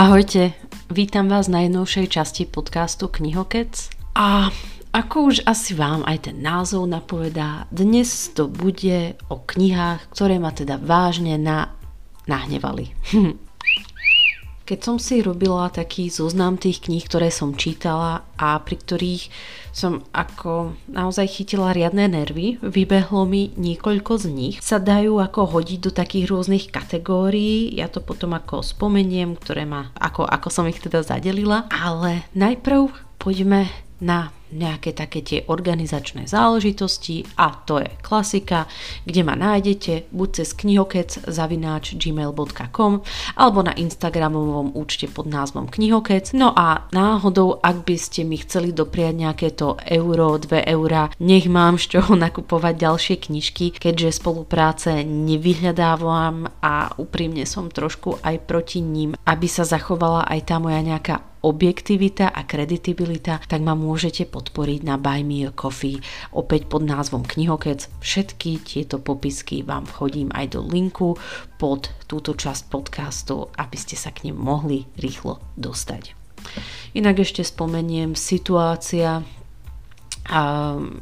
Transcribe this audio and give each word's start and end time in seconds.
Ahojte, 0.00 0.56
vítam 0.88 1.28
vás 1.28 1.44
na 1.44 1.60
najnovšej 1.60 2.08
časti 2.08 2.48
podcastu 2.48 3.12
Knihokec 3.12 3.92
a 4.16 4.48
ako 4.96 5.28
už 5.28 5.44
asi 5.44 5.76
vám 5.76 6.08
aj 6.08 6.24
ten 6.24 6.40
názov 6.40 6.88
napovedá, 6.88 7.68
dnes 7.68 8.32
to 8.32 8.48
bude 8.48 9.20
o 9.28 9.44
knihách, 9.44 10.08
ktoré 10.08 10.40
ma 10.40 10.56
teda 10.56 10.80
vážne 10.80 11.36
na... 11.36 11.76
nahnevali. 12.24 12.96
Keď 14.70 14.86
som 14.86 15.02
si 15.02 15.18
robila 15.18 15.66
taký 15.66 16.14
zoznam 16.14 16.54
tých 16.54 16.86
kníh, 16.86 17.02
ktoré 17.02 17.34
som 17.34 17.58
čítala 17.58 18.22
a 18.38 18.54
pri 18.62 18.78
ktorých 18.78 19.24
som 19.74 20.06
ako 20.14 20.78
naozaj 20.86 21.26
chytila 21.26 21.74
riadne 21.74 22.06
nervy, 22.06 22.62
vybehlo 22.62 23.26
mi 23.26 23.50
niekoľko 23.58 24.22
z 24.22 24.26
nich, 24.30 24.54
sa 24.62 24.78
dajú 24.78 25.18
ako 25.18 25.58
hodiť 25.58 25.78
do 25.82 25.90
takých 25.90 26.30
rôznych 26.30 26.70
kategórií, 26.70 27.74
ja 27.74 27.90
to 27.90 27.98
potom 27.98 28.30
ako 28.30 28.62
spomeniem, 28.62 29.34
ktoré 29.34 29.66
ma, 29.66 29.90
ako, 29.98 30.22
ako 30.22 30.48
som 30.54 30.70
ich 30.70 30.78
teda 30.78 31.02
zadelila, 31.02 31.66
ale 31.74 32.30
najprv 32.38 32.94
poďme 33.18 33.66
na 33.98 34.30
nejaké 34.52 34.92
také 34.92 35.22
tie 35.22 35.38
organizačné 35.46 36.26
záležitosti 36.26 37.24
a 37.38 37.54
to 37.64 37.80
je 37.80 37.90
klasika, 38.02 38.66
kde 39.06 39.20
ma 39.22 39.38
nájdete 39.38 40.10
buď 40.10 40.28
cez 40.42 40.48
knihokec 40.54 41.30
zavináč 41.30 41.94
gmail.com 41.96 42.92
alebo 43.36 43.58
na 43.62 43.72
Instagramovom 43.74 44.74
účte 44.74 45.06
pod 45.06 45.30
názvom 45.30 45.70
knihokec. 45.70 46.34
No 46.34 46.52
a 46.54 46.90
náhodou, 46.90 47.58
ak 47.62 47.86
by 47.86 47.96
ste 47.96 48.26
mi 48.26 48.36
chceli 48.42 48.74
dopriať 48.74 49.14
nejaké 49.14 49.48
to 49.54 49.78
euro, 49.86 50.36
2 50.36 50.66
eurá, 50.66 51.10
nech 51.22 51.46
mám 51.46 51.78
z 51.78 51.98
čoho 51.98 52.18
nakupovať 52.18 52.74
ďalšie 52.76 53.16
knižky, 53.30 53.78
keďže 53.78 54.20
spolupráce 54.20 55.06
nevyhľadávam 55.06 56.50
a 56.60 56.92
úprimne 56.98 57.46
som 57.46 57.70
trošku 57.70 58.20
aj 58.20 58.36
proti 58.44 58.82
ním, 58.82 59.14
aby 59.24 59.46
sa 59.46 59.62
zachovala 59.62 60.26
aj 60.26 60.40
tá 60.44 60.56
moja 60.58 60.80
nejaká 60.82 61.29
objektivita 61.40 62.30
a 62.32 62.44
kreditibilita, 62.44 63.40
tak 63.44 63.60
ma 63.64 63.72
môžete 63.72 64.28
podporiť 64.28 64.80
na 64.84 65.00
Buy 65.00 65.24
Me 65.24 65.48
a 65.48 65.52
Coffee 65.52 66.00
opäť 66.36 66.68
pod 66.68 66.84
názvom 66.84 67.24
Knihokec. 67.24 67.88
Všetky 68.00 68.60
tieto 68.64 69.00
popisky 69.00 69.64
vám 69.64 69.88
vchodím 69.88 70.28
aj 70.36 70.56
do 70.56 70.60
linku 70.64 71.16
pod 71.56 71.92
túto 72.04 72.36
časť 72.36 72.68
podcastu, 72.68 73.48
aby 73.56 73.76
ste 73.76 73.96
sa 73.96 74.12
k 74.12 74.28
nim 74.28 74.36
mohli 74.36 74.84
rýchlo 75.00 75.40
dostať. 75.56 76.16
Inak 76.96 77.22
ešte 77.22 77.44
spomeniem 77.44 78.16
situácia 78.16 79.22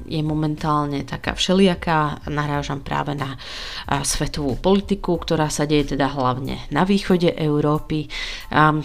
je 0.09 0.23
momentálne 0.25 1.05
taká 1.05 1.37
všelijaká. 1.37 2.25
Narážam 2.33 2.81
práve 2.81 3.13
na 3.13 3.37
svetovú 4.01 4.57
politiku, 4.57 5.21
ktorá 5.21 5.53
sa 5.53 5.69
deje 5.69 5.93
teda 5.93 6.09
hlavne 6.09 6.65
na 6.73 6.89
východe 6.89 7.37
Európy. 7.37 8.09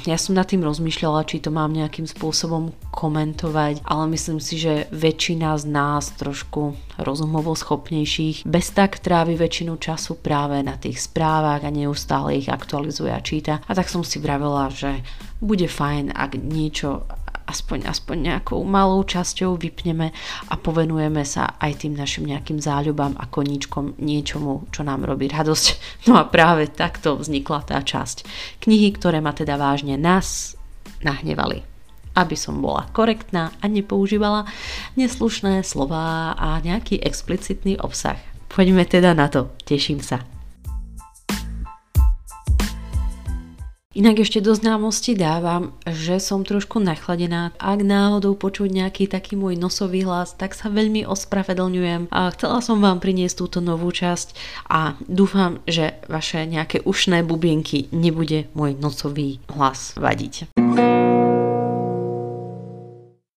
Ja 0.03 0.17
som 0.19 0.35
nad 0.35 0.51
tým 0.51 0.67
rozmýšľala, 0.67 1.23
či 1.23 1.39
to 1.39 1.47
mám 1.47 1.71
nejakým 1.71 2.03
spôsobom 2.03 2.75
komentovať, 2.91 3.87
ale 3.87 4.03
myslím 4.11 4.43
si, 4.43 4.59
že 4.59 4.91
väčšina 4.91 5.55
z 5.55 5.65
nás 5.71 6.11
trošku 6.19 6.75
rozumovo 6.99 7.55
schopnejších 7.55 8.43
bez 8.43 8.75
tak 8.75 8.99
trávi 8.99 9.39
väčšinu 9.39 9.79
času 9.79 10.19
práve 10.19 10.59
na 10.61 10.75
tých 10.75 11.01
správach 11.01 11.63
a 11.63 11.71
neustále 11.71 12.37
ich 12.37 12.51
aktualizuje 12.51 13.09
a 13.09 13.23
číta. 13.23 13.63
A 13.65 13.71
tak 13.71 13.87
som 13.87 14.03
si 14.03 14.19
vravela, 14.19 14.67
že 14.69 15.01
bude 15.39 15.71
fajn, 15.71 16.13
ak 16.13 16.37
niečo 16.37 17.07
aspoň, 17.47 17.89
aspoň 17.89 18.17
nejakou 18.33 18.59
malou 18.63 19.03
časťou 19.03 19.59
vypneme 19.59 20.11
a 20.49 20.53
povenujeme 20.55 21.23
sa 21.23 21.55
aj 21.59 21.85
tým 21.85 21.93
našim 21.95 22.27
nejakým 22.27 22.59
záľubám 22.59 23.15
a 23.19 23.27
koníčkom 23.27 23.99
niečomu, 23.99 24.67
čo 24.73 24.81
nám 24.83 25.05
robí 25.07 25.27
radosť. 25.29 25.65
No 26.09 26.19
a 26.19 26.27
práve 26.27 26.67
takto 26.67 27.15
vznikla 27.15 27.63
tá 27.63 27.79
časť. 27.79 28.27
Knihy, 28.59 28.91
ktoré 28.91 29.23
ma 29.23 29.31
teda 29.31 29.55
vážne 29.55 29.95
nás 29.95 30.59
nahnevali 30.99 31.73
aby 32.13 32.37
som 32.37 32.61
bola 32.61 32.85
korektná 32.93 33.49
a 33.57 33.65
nepoužívala 33.65 34.45
neslušné 34.93 35.65
slova 35.65 36.37
a 36.37 36.61
nejaký 36.61 37.01
explicitný 37.01 37.81
obsah. 37.81 38.21
Poďme 38.53 38.85
teda 38.85 39.17
na 39.17 39.33
to, 39.33 39.49
teším 39.65 39.97
sa. 39.97 40.21
Inak 43.93 44.25
ešte 44.25 44.41
do 44.41 44.57
známosti 44.57 45.13
dávam, 45.13 45.69
že 45.85 46.17
som 46.17 46.41
trošku 46.41 46.81
nachladená. 46.81 47.53
Ak 47.61 47.85
náhodou 47.85 48.33
počuť 48.33 48.73
nejaký 48.73 49.05
taký 49.05 49.37
môj 49.37 49.53
nosový 49.53 50.01
hlas, 50.01 50.33
tak 50.33 50.57
sa 50.57 50.73
veľmi 50.73 51.05
ospravedlňujem. 51.05 52.09
A 52.09 52.33
chcela 52.33 52.65
som 52.65 52.81
vám 52.81 52.97
priniesť 52.97 53.37
túto 53.37 53.61
novú 53.61 53.93
časť 53.93 54.33
a 54.65 54.97
dúfam, 55.05 55.61
že 55.69 56.01
vaše 56.09 56.41
nejaké 56.49 56.81
ušné 56.81 57.21
bubienky 57.21 57.85
nebude 57.93 58.49
môj 58.57 58.81
nosový 58.81 59.37
hlas 59.53 59.93
vadiť. 59.93 60.57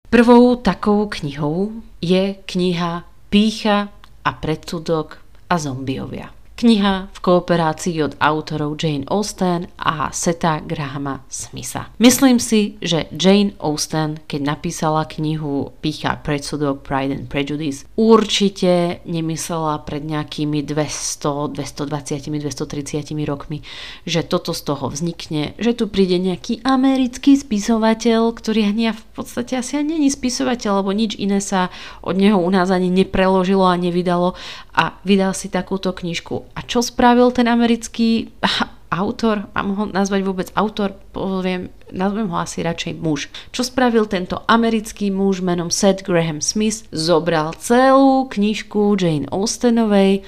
Prvou 0.09 0.57
takou 0.57 1.05
knihou 1.05 1.85
je 2.01 2.33
kniha 2.49 3.05
Pícha 3.29 3.93
a 4.25 4.31
predsudok 4.33 5.21
a 5.53 5.61
zombiovia. 5.61 6.36
Kniha 6.57 7.13
v 7.13 7.19
kooperácii 7.21 8.01
od 8.01 8.17
autorov 8.17 8.81
Jane 8.81 9.05
Austen 9.13 9.69
a 9.77 10.09
Seta 10.09 10.65
Grahama 10.65 11.21
Smitha. 11.29 11.93
Myslím 12.01 12.41
si, 12.41 12.81
že 12.81 13.13
Jane 13.13 13.53
Austen, 13.61 14.25
keď 14.25 14.57
napísala 14.57 15.05
knihu 15.05 15.77
Pícha 15.85 16.17
predsudok 16.17 16.81
Pride 16.81 17.13
and 17.13 17.29
Prejudice, 17.29 17.85
určite 18.01 19.05
nemyslela 19.05 19.85
pred 19.85 20.01
nejakými 20.01 20.65
200, 20.65 21.53
220, 21.53 22.25
230 22.41 23.29
rokmi, 23.29 23.61
že 24.09 24.25
toto 24.25 24.57
z 24.57 24.65
toho 24.65 24.89
vznikne, 24.89 25.53
že 25.61 25.77
tu 25.77 25.93
príde 25.93 26.17
nejaký 26.17 26.65
americký 26.65 27.37
spisovateľ, 27.37 28.33
ktorý 28.33 28.73
ani 28.73 28.97
v 28.97 29.05
podstate 29.13 29.61
asi 29.61 29.77
ani 29.77 30.01
není 30.01 30.09
spisovateľ, 30.09 30.81
lebo 30.81 30.97
nič 30.97 31.21
iné 31.21 31.45
sa 31.45 31.69
od 32.01 32.17
neho 32.17 32.41
u 32.41 32.49
nás 32.49 32.73
ani 32.73 32.89
nepreložilo 32.89 33.69
a 33.69 33.77
nevydalo 33.77 34.33
a 34.73 34.97
vydal 35.05 35.37
si 35.37 35.53
takúto 35.53 35.93
knižku 35.93 36.46
a 36.55 36.61
čo 36.63 36.85
spravil 36.85 37.33
ten 37.33 37.51
americký 37.51 38.31
autor, 38.93 39.51
mám 39.53 39.69
ho 39.75 39.85
nazvať 39.91 40.21
vôbec 40.23 40.49
autor, 40.55 40.95
poviem, 41.11 41.69
nazvem 41.91 42.31
ho 42.31 42.39
asi 42.39 42.63
radšej 42.63 42.95
muž. 43.03 43.27
Čo 43.51 43.67
spravil 43.67 44.07
tento 44.07 44.43
americký 44.47 45.11
muž 45.11 45.43
menom 45.43 45.75
Seth 45.75 46.07
Graham 46.07 46.39
Smith? 46.39 46.87
Zobral 46.95 47.55
celú 47.59 48.31
knižku 48.31 48.95
Jane 48.95 49.27
Austenovej, 49.31 50.23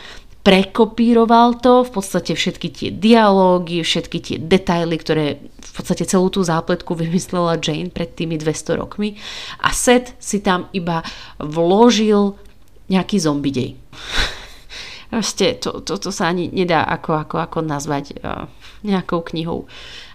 prekopíroval 0.49 1.61
to, 1.61 1.85
v 1.85 1.91
podstate 1.93 2.33
všetky 2.33 2.69
tie 2.73 2.89
dialógy, 2.89 3.85
všetky 3.85 4.19
tie 4.23 4.37
detaily, 4.41 4.97
ktoré 4.97 5.27
v 5.45 5.73
podstate 5.77 6.09
celú 6.09 6.33
tú 6.33 6.41
zápletku 6.41 6.97
vymyslela 7.03 7.61
Jane 7.61 7.93
pred 7.93 8.17
tými 8.17 8.41
200 8.41 8.81
rokmi 8.81 9.19
a 9.61 9.71
Seth 9.75 10.17
si 10.17 10.41
tam 10.41 10.73
iba 10.73 11.05
vložil 11.37 12.39
nejaký 12.89 13.21
zombidej. 13.21 13.77
Proste 15.09 15.57
to, 15.57 15.81
to, 15.81 15.97
to 15.97 16.13
sa 16.13 16.29
ani 16.29 16.53
nedá 16.53 16.85
ako, 16.85 17.17
ako, 17.25 17.37
ako 17.41 17.59
nazvať 17.65 18.21
uh, 18.21 18.45
nejakou 18.85 19.25
knihou 19.25 19.65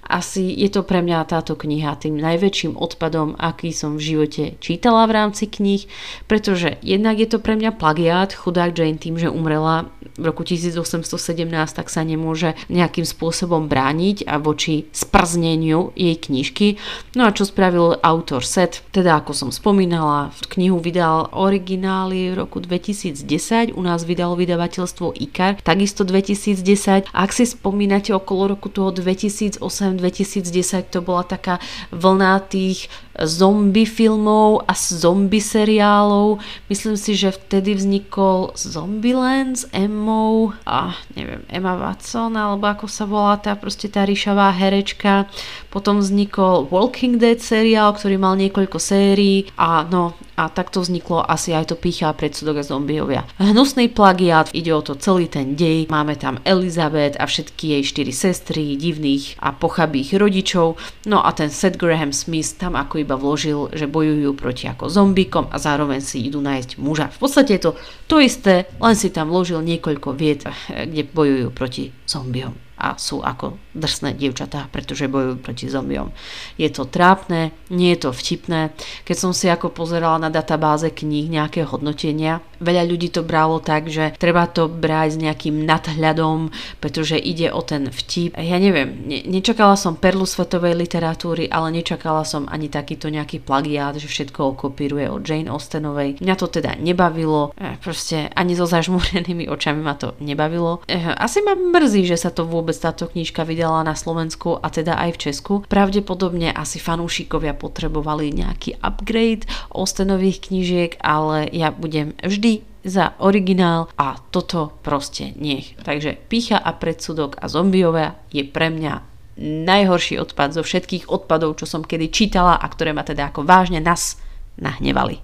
asi 0.08 0.52
je 0.52 0.70
to 0.70 0.84
pre 0.84 1.02
mňa 1.02 1.26
táto 1.26 1.56
kniha 1.56 1.96
tým 1.98 2.20
najväčším 2.20 2.76
odpadom, 2.76 3.40
aký 3.40 3.72
som 3.72 3.96
v 3.98 4.14
živote 4.14 4.44
čítala 4.60 5.08
v 5.08 5.16
rámci 5.16 5.48
kníh, 5.48 5.88
pretože 6.28 6.78
jednak 6.84 7.20
je 7.20 7.28
to 7.28 7.40
pre 7.40 7.56
mňa 7.56 7.72
plagiát, 7.76 8.36
chudák 8.36 8.76
Jane 8.76 9.00
tým, 9.00 9.16
že 9.16 9.32
umrela 9.32 9.90
v 10.20 10.30
roku 10.30 10.46
1817, 10.46 11.50
tak 11.74 11.90
sa 11.90 12.06
nemôže 12.06 12.54
nejakým 12.70 13.08
spôsobom 13.08 13.66
brániť 13.66 14.30
a 14.30 14.38
voči 14.38 14.86
sprzneniu 14.94 15.96
jej 15.98 16.14
knižky. 16.14 16.78
No 17.18 17.26
a 17.26 17.34
čo 17.34 17.50
spravil 17.50 17.98
autor 18.04 18.46
Set? 18.46 18.86
Teda 18.94 19.18
ako 19.18 19.34
som 19.34 19.50
spomínala, 19.50 20.30
knihu 20.54 20.78
vydal 20.78 21.34
originály 21.34 22.34
v 22.34 22.46
roku 22.46 22.62
2010, 22.62 23.74
u 23.74 23.82
nás 23.82 24.06
vydalo 24.06 24.38
vydavateľstvo 24.38 25.18
IKAR, 25.18 25.64
takisto 25.66 26.06
2010. 26.06 27.10
Ak 27.10 27.34
si 27.34 27.50
spomínate 27.50 28.14
okolo 28.14 28.54
roku 28.54 28.70
toho 28.70 28.94
2008 28.94 29.58
2010 29.98 30.86
to 30.90 31.02
bola 31.02 31.24
taká 31.24 31.60
vlna 31.92 32.40
tých 32.40 32.90
zombie 33.22 33.86
filmov 33.86 34.66
a 34.66 34.74
zombie 34.74 35.42
seriálov. 35.42 36.42
Myslím 36.70 36.98
si, 36.98 37.14
že 37.14 37.30
vtedy 37.30 37.78
vznikol 37.78 38.58
Zombieland 38.58 39.54
s 39.54 39.64
Emmou 39.70 40.54
a 40.66 40.98
neviem, 41.14 41.46
Emma 41.46 41.78
Watson 41.78 42.34
alebo 42.34 42.66
ako 42.66 42.86
sa 42.90 43.06
volá 43.06 43.38
tá 43.38 43.54
proste 43.54 43.86
tá 43.86 44.02
ríšavá 44.02 44.50
herečka. 44.50 45.30
Potom 45.70 46.02
vznikol 46.02 46.70
Walking 46.74 47.22
Dead 47.22 47.38
seriál, 47.38 47.94
ktorý 47.94 48.18
mal 48.18 48.34
niekoľko 48.38 48.78
sérií 48.82 49.50
a 49.58 49.86
no 49.86 50.18
a 50.34 50.50
takto 50.50 50.82
vzniklo 50.82 51.22
asi 51.22 51.54
aj 51.54 51.70
to 51.70 51.76
pícha 51.78 52.10
predsudok 52.10 52.62
a 52.62 52.64
zombiovia. 52.66 53.22
Hnusný 53.38 53.94
plagiát, 53.94 54.50
ide 54.58 54.74
o 54.74 54.82
to 54.82 54.98
celý 54.98 55.30
ten 55.30 55.54
dej, 55.54 55.86
máme 55.94 56.18
tam 56.18 56.42
Elizabeth 56.42 57.14
a 57.22 57.30
všetky 57.30 57.78
jej 57.78 57.84
štyri 57.86 58.14
sestry, 58.14 58.74
divných 58.74 59.38
a 59.38 59.54
pochabých 59.54 60.18
rodičov, 60.18 60.82
no 61.06 61.22
a 61.22 61.30
ten 61.38 61.54
Seth 61.54 61.78
Graham 61.78 62.10
Smith 62.10 62.58
tam 62.58 62.74
ako 62.74 63.03
iba 63.04 63.20
vložil, 63.20 63.68
že 63.76 63.92
bojujú 63.92 64.32
proti 64.40 64.72
ako 64.72 64.88
zombikom 64.88 65.52
a 65.52 65.60
zároveň 65.60 66.00
si 66.00 66.24
idú 66.24 66.40
nájsť 66.40 66.80
muža. 66.80 67.12
V 67.12 67.20
podstate 67.20 67.60
je 67.60 67.68
to 67.68 67.72
to 68.08 68.24
isté, 68.24 68.72
len 68.80 68.96
si 68.96 69.12
tam 69.12 69.28
vložil 69.28 69.60
niekoľko 69.60 70.16
viet, 70.16 70.48
kde 70.72 71.04
bojujú 71.04 71.52
proti 71.52 71.92
zombiom. 72.08 72.63
A 72.84 73.00
sú 73.00 73.24
ako 73.24 73.56
drsné 73.72 74.20
dievčatá, 74.20 74.68
pretože 74.68 75.08
bojujú 75.08 75.40
proti 75.40 75.72
zombiom. 75.72 76.12
Je 76.60 76.68
to 76.68 76.84
trápne, 76.84 77.56
nie 77.72 77.96
je 77.96 78.04
to 78.04 78.10
vtipné. 78.12 78.76
Keď 79.08 79.16
som 79.16 79.32
si 79.32 79.48
ako 79.48 79.72
pozerala 79.72 80.20
na 80.20 80.30
databáze 80.30 80.92
kníh 80.92 81.32
nejaké 81.32 81.64
hodnotenia, 81.64 82.44
veľa 82.60 82.84
ľudí 82.88 83.12
to 83.12 83.24
bralo 83.24 83.64
tak, 83.64 83.88
že 83.88 84.16
treba 84.20 84.48
to 84.52 84.68
brať 84.68 85.16
s 85.16 85.18
nejakým 85.20 85.64
nadhľadom, 85.64 86.52
pretože 86.84 87.20
ide 87.20 87.52
o 87.52 87.64
ten 87.64 87.92
vtip. 87.92 88.36
Ja 88.40 88.60
neviem, 88.60 89.08
ne, 89.08 89.24
nečakala 89.28 89.80
som 89.80 90.00
perlu 90.00 90.28
svetovej 90.28 90.76
literatúry, 90.76 91.48
ale 91.48 91.76
nečakala 91.76 92.24
som 92.24 92.48
ani 92.48 92.72
takýto 92.72 93.12
nejaký 93.12 93.44
plagiát, 93.44 93.96
že 94.00 94.08
všetko 94.08 94.56
okopíruje 94.58 95.12
od 95.12 95.22
Jane 95.24 95.52
Austenovej. 95.52 96.24
Mňa 96.24 96.36
to 96.40 96.48
teda 96.48 96.80
nebavilo, 96.80 97.52
e, 97.60 97.76
proste 97.84 98.32
ani 98.34 98.56
so 98.56 98.64
zažmúrenými 98.64 99.52
očami 99.52 99.84
ma 99.84 99.96
to 100.00 100.16
nebavilo. 100.24 100.82
E, 100.88 100.98
asi 101.14 101.44
ma 101.44 101.54
mrzí, 101.54 102.08
že 102.08 102.18
sa 102.18 102.32
to 102.32 102.48
vôbec 102.48 102.73
táto 102.80 103.10
knižka 103.10 103.44
vydala 103.44 103.84
na 103.84 103.94
Slovensku 103.94 104.58
a 104.58 104.70
teda 104.72 104.96
aj 104.98 105.10
v 105.18 105.22
Česku. 105.30 105.54
Pravdepodobne 105.68 106.54
asi 106.54 106.78
fanúšikovia 106.78 107.54
potrebovali 107.58 108.34
nejaký 108.34 108.80
upgrade 108.82 109.50
Austenových 109.74 110.50
knížiek, 110.50 110.92
ale 111.02 111.50
ja 111.52 111.70
budem 111.70 112.16
vždy 112.22 112.64
za 112.84 113.16
originál 113.20 113.88
a 113.96 114.20
toto 114.32 114.76
proste 114.84 115.32
nech. 115.40 115.76
Takže 115.82 116.20
pícha 116.28 116.60
a 116.60 116.76
predsudok 116.76 117.40
a 117.40 117.48
zombiové 117.48 118.16
je 118.30 118.44
pre 118.44 118.70
mňa 118.70 118.94
najhorší 119.40 120.22
odpad 120.22 120.54
zo 120.54 120.62
všetkých 120.62 121.10
odpadov, 121.10 121.58
čo 121.58 121.66
som 121.66 121.82
kedy 121.82 122.14
čítala 122.14 122.60
a 122.60 122.66
ktoré 122.70 122.94
ma 122.94 123.02
teda 123.02 123.34
ako 123.34 123.48
vážne 123.48 123.82
nás 123.82 124.22
nahnevali. 124.62 125.18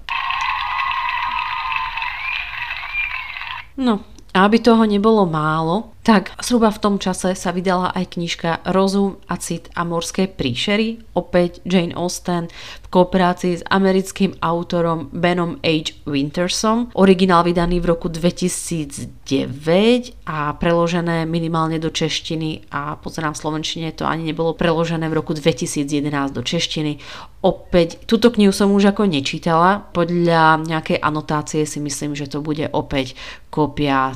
No, 3.80 4.04
a 4.36 4.44
aby 4.44 4.60
toho 4.60 4.84
nebolo 4.84 5.24
málo, 5.24 5.96
tak 6.00 6.32
zhruba 6.42 6.72
v 6.72 6.82
tom 6.82 6.96
čase 6.98 7.36
sa 7.36 7.52
vydala 7.52 7.92
aj 7.94 8.18
knižka 8.18 8.66
Rozum 8.72 9.20
a 9.28 9.38
cit 9.38 9.70
a 9.76 9.84
morské 9.84 10.32
príšery, 10.32 11.04
opäť 11.14 11.60
Jane 11.68 11.94
Austen 11.94 12.48
v 12.50 12.88
kooperácii 12.90 13.62
s 13.62 13.68
americkým 13.70 14.34
autorom 14.42 15.14
Benom 15.14 15.62
H. 15.62 15.94
Wintersom. 16.10 16.90
Originál 16.98 17.46
vydaný 17.46 17.78
v 17.84 17.94
roku 17.94 18.10
2009 18.10 20.26
a 20.26 20.58
preložené 20.58 21.30
minimálne 21.30 21.78
do 21.78 21.94
češtiny 21.94 22.74
a 22.74 22.98
pozerám 22.98 23.38
v 23.38 23.42
slovenčine 23.46 23.94
to 23.94 24.10
ani 24.10 24.34
nebolo 24.34 24.58
preložené 24.58 25.06
v 25.06 25.18
roku 25.20 25.38
2011 25.38 26.10
do 26.34 26.42
češtiny. 26.42 26.98
Opäť, 27.40 28.04
túto 28.04 28.36
knihu 28.36 28.52
som 28.52 28.68
už 28.74 28.92
ako 28.92 29.08
nečítala, 29.08 29.88
podľa 29.96 30.60
nejakej 30.66 31.00
anotácie 31.00 31.64
si 31.64 31.80
myslím, 31.80 32.12
že 32.18 32.28
to 32.28 32.44
bude 32.44 32.68
opäť 32.74 33.16
kópia, 33.48 34.12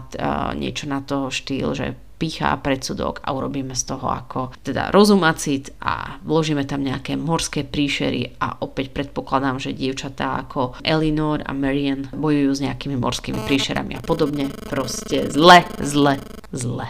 niečo 0.57 0.89
na 0.89 1.00
to 1.00 1.31
štýl, 1.31 1.71
že 1.75 1.98
pícha 2.24 2.56
a 2.56 2.62
predsudok 2.62 3.20
a 3.20 3.36
urobíme 3.36 3.75
z 3.75 3.84
toho 3.84 4.08
ako 4.08 4.56
teda 4.64 4.96
rozumacit 4.96 5.75
a 5.84 6.24
vložíme 6.24 6.64
tam 6.64 6.86
nejaké 6.88 7.20
morské 7.20 7.68
príšery 7.68 8.40
a 8.40 8.64
opäť 8.64 8.96
predpokladám, 8.96 9.60
že 9.60 9.75
dievčatá 9.75 10.40
ako 10.48 10.80
Elinor 10.88 11.44
a 11.44 11.52
Marian 11.52 12.08
bojujú 12.16 12.52
s 12.56 12.64
nejakými 12.64 12.96
morskými 12.96 13.44
príšerami 13.44 14.00
a 14.00 14.02
podobne. 14.06 14.48
Proste 14.72 15.28
zle, 15.28 15.68
zle, 15.84 16.16
zle. 16.56 16.88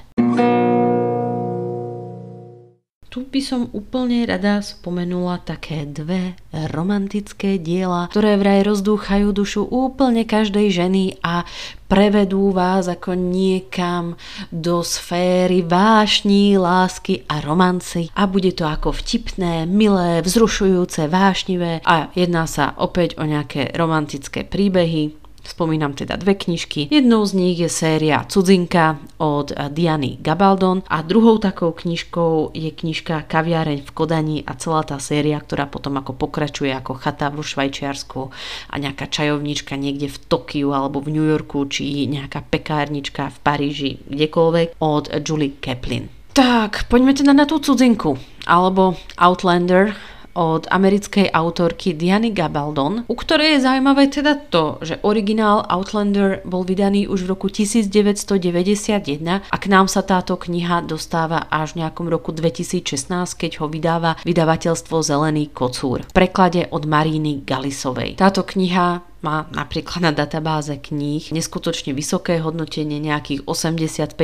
Tu 3.13 3.21
by 3.21 3.45
som 3.45 3.69
úplne 3.77 4.25
rada 4.25 4.57
spomenula 4.65 5.37
také 5.45 5.85
dve 5.85 6.33
romantické 6.49 7.61
diela, 7.61 8.09
ktoré 8.09 8.41
vraj 8.41 8.65
rozdúchajú 8.65 9.29
dušu 9.29 9.69
úplne 9.69 10.25
každej 10.25 10.73
ženy 10.73 11.21
a 11.21 11.45
prevedú 11.85 12.49
vás 12.49 12.89
ako 12.89 13.13
niekam 13.13 14.17
do 14.49 14.81
sféry 14.81 15.61
vášní, 15.61 16.57
lásky 16.57 17.21
a 17.29 17.37
romanci. 17.37 18.09
A 18.17 18.25
bude 18.25 18.49
to 18.49 18.65
ako 18.65 18.89
vtipné, 18.97 19.69
milé, 19.69 20.25
vzrušujúce, 20.25 21.05
vášnivé 21.05 21.85
a 21.85 22.09
jedná 22.17 22.49
sa 22.49 22.73
opäť 22.81 23.21
o 23.21 23.29
nejaké 23.29 23.69
romantické 23.77 24.41
príbehy, 24.41 25.22
Spomínam 25.43 25.91
teda 25.91 26.15
dve 26.15 26.39
knižky. 26.39 26.87
Jednou 26.87 27.27
z 27.27 27.35
nich 27.35 27.59
je 27.59 27.67
séria 27.67 28.23
Cudzinka 28.31 28.95
od 29.19 29.51
Diany 29.51 30.15
Gabaldon 30.23 30.87
a 30.87 31.03
druhou 31.03 31.35
takou 31.35 31.75
knižkou 31.75 32.55
je 32.55 32.71
knižka 32.71 33.27
Kaviareň 33.27 33.83
v 33.83 33.91
Kodani 33.91 34.37
a 34.47 34.55
celá 34.55 34.87
tá 34.87 34.95
séria, 35.03 35.35
ktorá 35.43 35.67
potom 35.67 35.99
ako 35.99 36.15
pokračuje 36.15 36.71
ako 36.71 36.95
chata 36.95 37.27
v 37.27 37.43
Švajčiarsku 37.43 38.31
a 38.71 38.75
nejaká 38.79 39.11
čajovnička 39.11 39.75
niekde 39.75 40.07
v 40.07 40.17
Tokiu 40.31 40.71
alebo 40.71 41.03
v 41.03 41.11
New 41.11 41.27
Yorku 41.27 41.67
či 41.67 42.07
nejaká 42.07 42.47
pekárnička 42.47 43.27
v 43.27 43.37
Paríži, 43.43 43.91
kdekoľvek 44.07 44.79
od 44.79 45.11
Julie 45.21 45.59
Kaplan. 45.59 46.07
Tak, 46.33 46.89
poďme 46.89 47.13
teda 47.13 47.29
na 47.29 47.45
tú 47.45 47.61
cudzinku, 47.61 48.17
alebo 48.49 48.97
Outlander, 49.21 49.93
od 50.33 50.65
americkej 50.69 51.29
autorky 51.29 51.93
Diany 51.93 52.33
Gabaldon, 52.33 53.05
u 53.07 53.15
ktorej 53.15 53.57
je 53.57 53.63
zaujímavé 53.65 54.09
teda 54.09 54.33
to, 54.49 54.81
že 54.81 54.99
originál 55.05 55.65
Outlander 55.69 56.41
bol 56.43 56.65
vydaný 56.65 57.05
už 57.07 57.25
v 57.25 57.31
roku 57.37 57.47
1991 57.49 59.45
a 59.45 59.55
k 59.57 59.65
nám 59.69 59.85
sa 59.85 60.01
táto 60.01 60.35
kniha 60.37 60.85
dostáva 60.85 61.45
až 61.49 61.77
v 61.77 61.85
nejakom 61.85 62.09
roku 62.09 62.33
2016, 62.33 63.13
keď 63.37 63.61
ho 63.61 63.69
vydáva 63.69 64.17
vydavateľstvo 64.25 64.95
Zelený 65.05 65.53
kocúr 65.53 66.01
v 66.09 66.13
preklade 66.13 66.65
od 66.73 66.89
Maríny 66.89 67.45
Galisovej. 67.45 68.17
Táto 68.17 68.41
kniha 68.41 69.12
má 69.23 69.47
napríklad 69.55 70.03
na 70.03 70.11
databáze 70.11 70.75
kníh 70.75 71.31
neskutočne 71.31 71.95
vysoké 71.95 72.43
hodnotenie 72.43 72.99
nejakých 72.99 73.47
85%, 73.47 74.19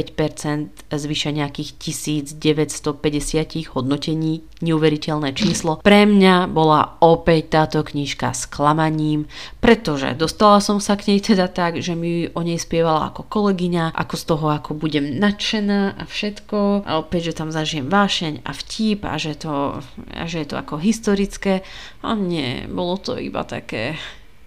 zvyše 0.91 1.31
nejakých 1.31 1.79
1950 1.79 3.71
hodnotení, 3.71 4.43
neuveriteľné 4.59 5.31
číslo. 5.31 5.79
Pre 5.79 6.03
mňa 6.03 6.51
bola 6.51 6.99
opäť 6.99 7.55
táto 7.55 7.79
knižka 7.81 8.35
sklamaním, 8.35 9.31
pretože 9.63 10.11
dostala 10.19 10.59
som 10.59 10.83
sa 10.83 10.99
k 10.99 11.15
nej 11.15 11.23
teda 11.23 11.47
tak, 11.47 11.79
že 11.79 11.95
mi 11.95 12.27
o 12.27 12.41
nej 12.43 12.59
spievala 12.59 13.09
ako 13.09 13.23
kolegyňa, 13.31 13.95
ako 13.95 14.15
z 14.19 14.23
toho 14.27 14.45
ako 14.51 14.71
budem 14.75 15.15
nadšená 15.15 15.95
a 15.95 16.03
všetko 16.03 16.83
a 16.83 16.99
opäť, 16.99 17.31
že 17.31 17.37
tam 17.39 17.49
zažijem 17.55 17.87
vášeň 17.87 18.43
a 18.43 18.51
vtip 18.51 19.07
a 19.07 19.15
že, 19.15 19.39
to, 19.39 19.79
a 20.11 20.23
že 20.27 20.43
je 20.43 20.47
to 20.51 20.55
ako 20.59 20.75
historické 20.83 21.63
a 22.03 22.11
nie, 22.19 22.67
bolo 22.67 22.99
to 22.99 23.15
iba 23.15 23.47
také 23.47 23.95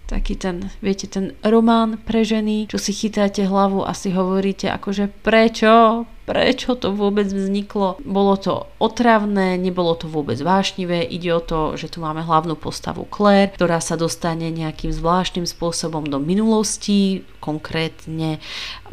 taký 0.05 0.35
ten, 0.35 0.69
viete, 0.83 1.07
ten 1.07 1.33
román 1.43 1.97
pre 2.01 2.27
ženy, 2.27 2.67
čo 2.67 2.77
si 2.77 2.91
chytáte 2.91 3.47
hlavu 3.47 3.87
a 3.87 3.91
si 3.95 4.11
hovoríte 4.11 4.69
akože 4.69 5.09
prečo, 5.23 6.05
prečo 6.23 6.75
to 6.79 6.95
vôbec 6.95 7.27
vzniklo. 7.27 7.99
Bolo 8.03 8.39
to 8.39 8.67
otravné, 8.79 9.59
nebolo 9.59 9.95
to 9.95 10.07
vôbec 10.07 10.39
vášnivé, 10.39 11.03
ide 11.03 11.31
o 11.35 11.43
to, 11.43 11.75
že 11.75 11.91
tu 11.91 11.99
máme 11.99 12.23
hlavnú 12.23 12.55
postavu 12.55 13.07
Claire, 13.11 13.51
ktorá 13.51 13.83
sa 13.83 13.99
dostane 13.99 14.47
nejakým 14.51 14.91
zvláštnym 14.95 15.43
spôsobom 15.43 16.07
do 16.07 16.19
minulosti, 16.19 17.27
konkrétne, 17.43 18.39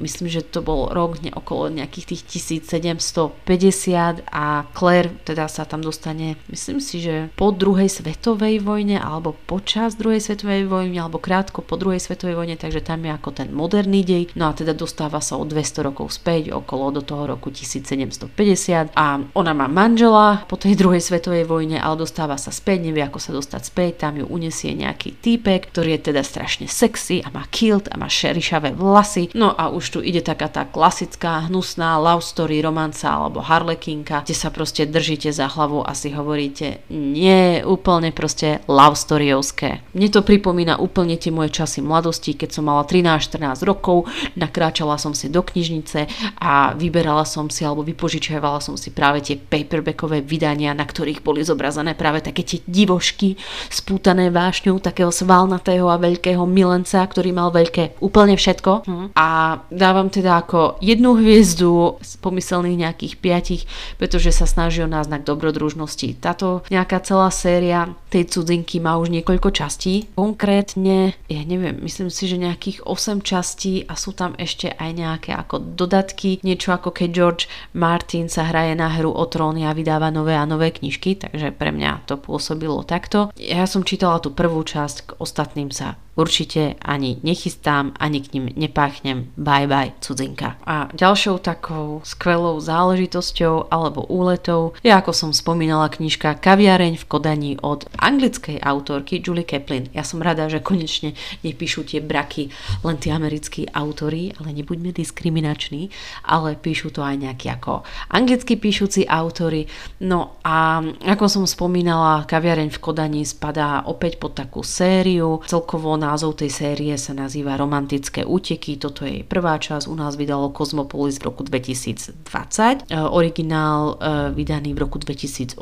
myslím, 0.02 0.26
že 0.26 0.42
to 0.42 0.58
bol 0.58 0.90
rok 0.90 1.22
ne, 1.22 1.30
okolo 1.30 1.70
nejakých 1.70 2.18
tých 2.18 2.22
1750 2.58 4.26
a 4.26 4.66
Claire 4.75 5.14
teda 5.22 5.46
sa 5.46 5.62
tam 5.62 5.87
dostane, 5.87 6.34
myslím 6.50 6.82
si, 6.82 6.99
že 6.99 7.30
po 7.38 7.54
druhej 7.54 7.87
svetovej 7.87 8.58
vojne 8.58 8.99
alebo 8.99 9.38
počas 9.46 9.94
druhej 9.94 10.18
svetovej 10.18 10.66
vojny 10.66 10.99
alebo 10.99 11.22
krátko 11.22 11.62
po 11.62 11.78
druhej 11.78 12.02
svetovej 12.02 12.34
vojne, 12.34 12.58
takže 12.58 12.82
tam 12.82 13.06
je 13.06 13.14
ako 13.14 13.30
ten 13.30 13.54
moderný 13.54 14.02
dej, 14.02 14.34
no 14.34 14.50
a 14.50 14.56
teda 14.56 14.75
dostáva 14.75 15.22
sa 15.22 15.38
o 15.38 15.46
200 15.46 15.87
rokov 15.87 16.10
späť, 16.10 16.50
okolo 16.50 16.99
do 16.99 17.02
toho 17.06 17.19
toho 17.20 17.36
roku 17.36 17.52
1750 17.52 18.96
a 18.96 19.20
ona 19.36 19.52
má 19.52 19.68
manžela 19.68 20.40
po 20.48 20.56
tej 20.56 20.72
druhej 20.72 21.04
svetovej 21.04 21.44
vojne, 21.44 21.76
ale 21.76 22.00
dostáva 22.00 22.40
sa 22.40 22.48
späť, 22.48 22.88
nevie 22.88 23.04
ako 23.04 23.20
sa 23.20 23.36
dostať 23.36 23.60
späť, 23.68 24.08
tam 24.08 24.16
ju 24.16 24.24
unesie 24.24 24.72
nejaký 24.72 25.20
týpek, 25.20 25.68
ktorý 25.68 26.00
je 26.00 26.08
teda 26.08 26.24
strašne 26.24 26.64
sexy 26.64 27.20
a 27.20 27.28
má 27.28 27.44
kilt 27.52 27.92
a 27.92 28.00
má 28.00 28.08
šerišavé 28.08 28.72
vlasy. 28.72 29.28
No 29.36 29.52
a 29.52 29.68
už 29.68 29.84
tu 29.92 29.98
ide 30.00 30.24
taká 30.24 30.48
tá 30.48 30.64
klasická 30.64 31.44
hnusná 31.52 32.00
love 32.00 32.24
story, 32.24 32.64
romanca 32.64 33.12
alebo 33.12 33.44
harlekinka, 33.44 34.24
kde 34.24 34.32
sa 34.32 34.48
proste 34.48 34.88
držíte 34.88 35.28
za 35.28 35.44
hlavu 35.52 35.84
a 35.84 35.92
si 35.92 36.16
hovoríte 36.16 36.88
nie, 36.88 37.60
úplne 37.60 38.16
proste 38.16 38.64
love 38.64 38.96
storyovské. 38.96 39.84
Mne 39.92 40.08
to 40.08 40.24
pripomína 40.24 40.80
úplne 40.80 41.20
tie 41.20 41.28
moje 41.28 41.52
časy 41.52 41.84
mladosti, 41.84 42.32
keď 42.32 42.48
som 42.48 42.64
mala 42.64 42.88
13-14 42.88 43.60
rokov, 43.68 44.08
nakráčala 44.40 44.96
som 44.96 45.12
si 45.12 45.28
do 45.28 45.44
knižnice 45.44 46.08
a 46.38 46.72
vyberala 46.78 47.10
vyberala 47.11 47.26
som 47.26 47.50
si 47.50 47.67
alebo 47.67 47.83
vypožičiavala 47.83 48.62
som 48.62 48.79
si 48.79 48.95
práve 48.95 49.19
tie 49.19 49.35
paperbackové 49.35 50.23
vydania, 50.23 50.71
na 50.71 50.87
ktorých 50.87 51.26
boli 51.26 51.43
zobrazené 51.43 51.99
práve 51.99 52.23
také 52.23 52.47
tie 52.47 52.62
divošky 52.71 53.35
spútané 53.67 54.31
vášňou 54.31 54.79
takého 54.79 55.11
svalnatého 55.11 55.90
a 55.90 55.99
veľkého 55.99 56.47
milenca, 56.47 57.02
ktorý 57.02 57.35
mal 57.35 57.50
veľké 57.50 57.99
úplne 57.99 58.38
všetko. 58.38 58.87
Hm. 58.87 59.07
A 59.19 59.59
dávam 59.75 60.07
teda 60.07 60.38
ako 60.47 60.79
jednu 60.79 61.19
hviezdu 61.19 61.99
z 61.99 62.14
pomyselných 62.23 62.79
nejakých 62.87 63.14
piatich, 63.19 63.62
pretože 63.99 64.31
sa 64.31 64.47
snaží 64.47 64.79
o 64.87 64.90
náznak 64.90 65.26
dobrodružnosti. 65.26 66.23
Táto 66.23 66.62
nejaká 66.71 67.02
celá 67.02 67.35
séria 67.35 67.90
tej 68.11 68.31
cudzinky 68.31 68.79
má 68.79 68.99
už 69.02 69.11
niekoľko 69.11 69.50
častí. 69.50 70.07
Konkrétne, 70.14 71.14
ja 71.26 71.43
neviem, 71.43 71.79
myslím 71.83 72.11
si, 72.11 72.31
že 72.31 72.38
nejakých 72.38 72.87
8 72.87 73.23
častí 73.23 73.83
a 73.87 73.99
sú 73.99 74.14
tam 74.14 74.35
ešte 74.38 74.71
aj 74.75 74.90
nejaké 74.95 75.31
ako 75.35 75.62
dodatky, 75.75 76.43
niečo 76.43 76.75
ako 76.75 77.00
keď 77.00 77.09
George 77.16 77.45
Martin 77.73 78.28
sa 78.28 78.45
hraje 78.52 78.76
na 78.76 78.92
hru 78.92 79.09
o 79.09 79.25
tróny 79.25 79.64
a 79.64 79.73
vydáva 79.73 80.12
nové 80.12 80.37
a 80.37 80.45
nové 80.45 80.69
knižky, 80.69 81.16
takže 81.16 81.57
pre 81.57 81.73
mňa 81.73 82.04
to 82.04 82.21
pôsobilo 82.21 82.85
takto. 82.85 83.33
Ja 83.40 83.64
som 83.64 83.88
čítala 83.88 84.21
tú 84.21 84.37
prvú 84.37 84.61
časť, 84.61 84.97
k 85.09 85.11
ostatným 85.16 85.73
sa 85.73 85.97
určite 86.17 86.75
ani 86.83 87.23
nechystám, 87.23 87.93
ani 87.99 88.21
k 88.21 88.35
ním 88.35 88.47
nepáchnem. 88.57 89.31
Bye 89.37 89.67
bye, 89.67 89.93
cudzinka. 90.00 90.57
A 90.67 90.88
ďalšou 90.90 91.38
takou 91.38 92.00
skvelou 92.05 92.59
záležitosťou 92.61 93.71
alebo 93.71 94.05
úletou 94.09 94.73
je, 94.83 94.90
ako 94.90 95.12
som 95.14 95.31
spomínala, 95.31 95.93
knižka 95.93 96.40
Kaviareň 96.43 96.99
v 96.99 97.05
Kodani 97.05 97.52
od 97.62 97.87
anglickej 98.00 98.59
autorky 98.61 99.23
Julie 99.23 99.47
Kaplan. 99.47 99.93
Ja 99.95 100.02
som 100.02 100.25
rada, 100.25 100.50
že 100.50 100.64
konečne 100.64 101.14
nepíšu 101.47 101.87
tie 101.87 102.02
braky 102.02 102.50
len 102.83 102.97
tí 102.99 103.12
americkí 103.12 103.69
autori, 103.71 104.35
ale 104.40 104.57
nebuďme 104.57 104.90
diskriminační, 104.90 105.93
ale 106.26 106.57
píšu 106.57 106.90
to 106.90 107.05
aj 107.05 107.17
nejakí 107.17 107.47
ako 107.52 107.87
anglicky 108.11 108.57
píšuci 108.57 109.07
autory. 109.07 109.69
No 110.02 110.40
a 110.43 110.81
ako 111.07 111.25
som 111.29 111.45
spomínala, 111.47 112.26
Kaviareň 112.26 112.73
v 112.73 112.83
Kodani 112.83 113.23
spadá 113.23 113.85
opäť 113.87 114.17
pod 114.17 114.37
takú 114.37 114.64
sériu. 114.64 115.40
Celkovo 115.47 116.00
Názov 116.00 116.40
tej 116.40 116.49
série 116.49 116.97
sa 116.97 117.12
nazýva 117.12 117.61
Romantické 117.61 118.25
úteky, 118.25 118.80
toto 118.80 119.04
je 119.04 119.21
jej 119.21 119.25
prvá 119.28 119.61
časť, 119.61 119.85
u 119.85 119.92
nás 119.92 120.16
vydalo 120.16 120.49
Cosmopolis 120.57 121.21
v 121.21 121.28
roku 121.28 121.45
2020, 121.45 122.25
e, 122.25 122.97
originál 122.97 124.00
e, 124.00 124.33
vydaný 124.33 124.73
v 124.73 124.88
roku 124.88 124.97
2018 124.97 125.61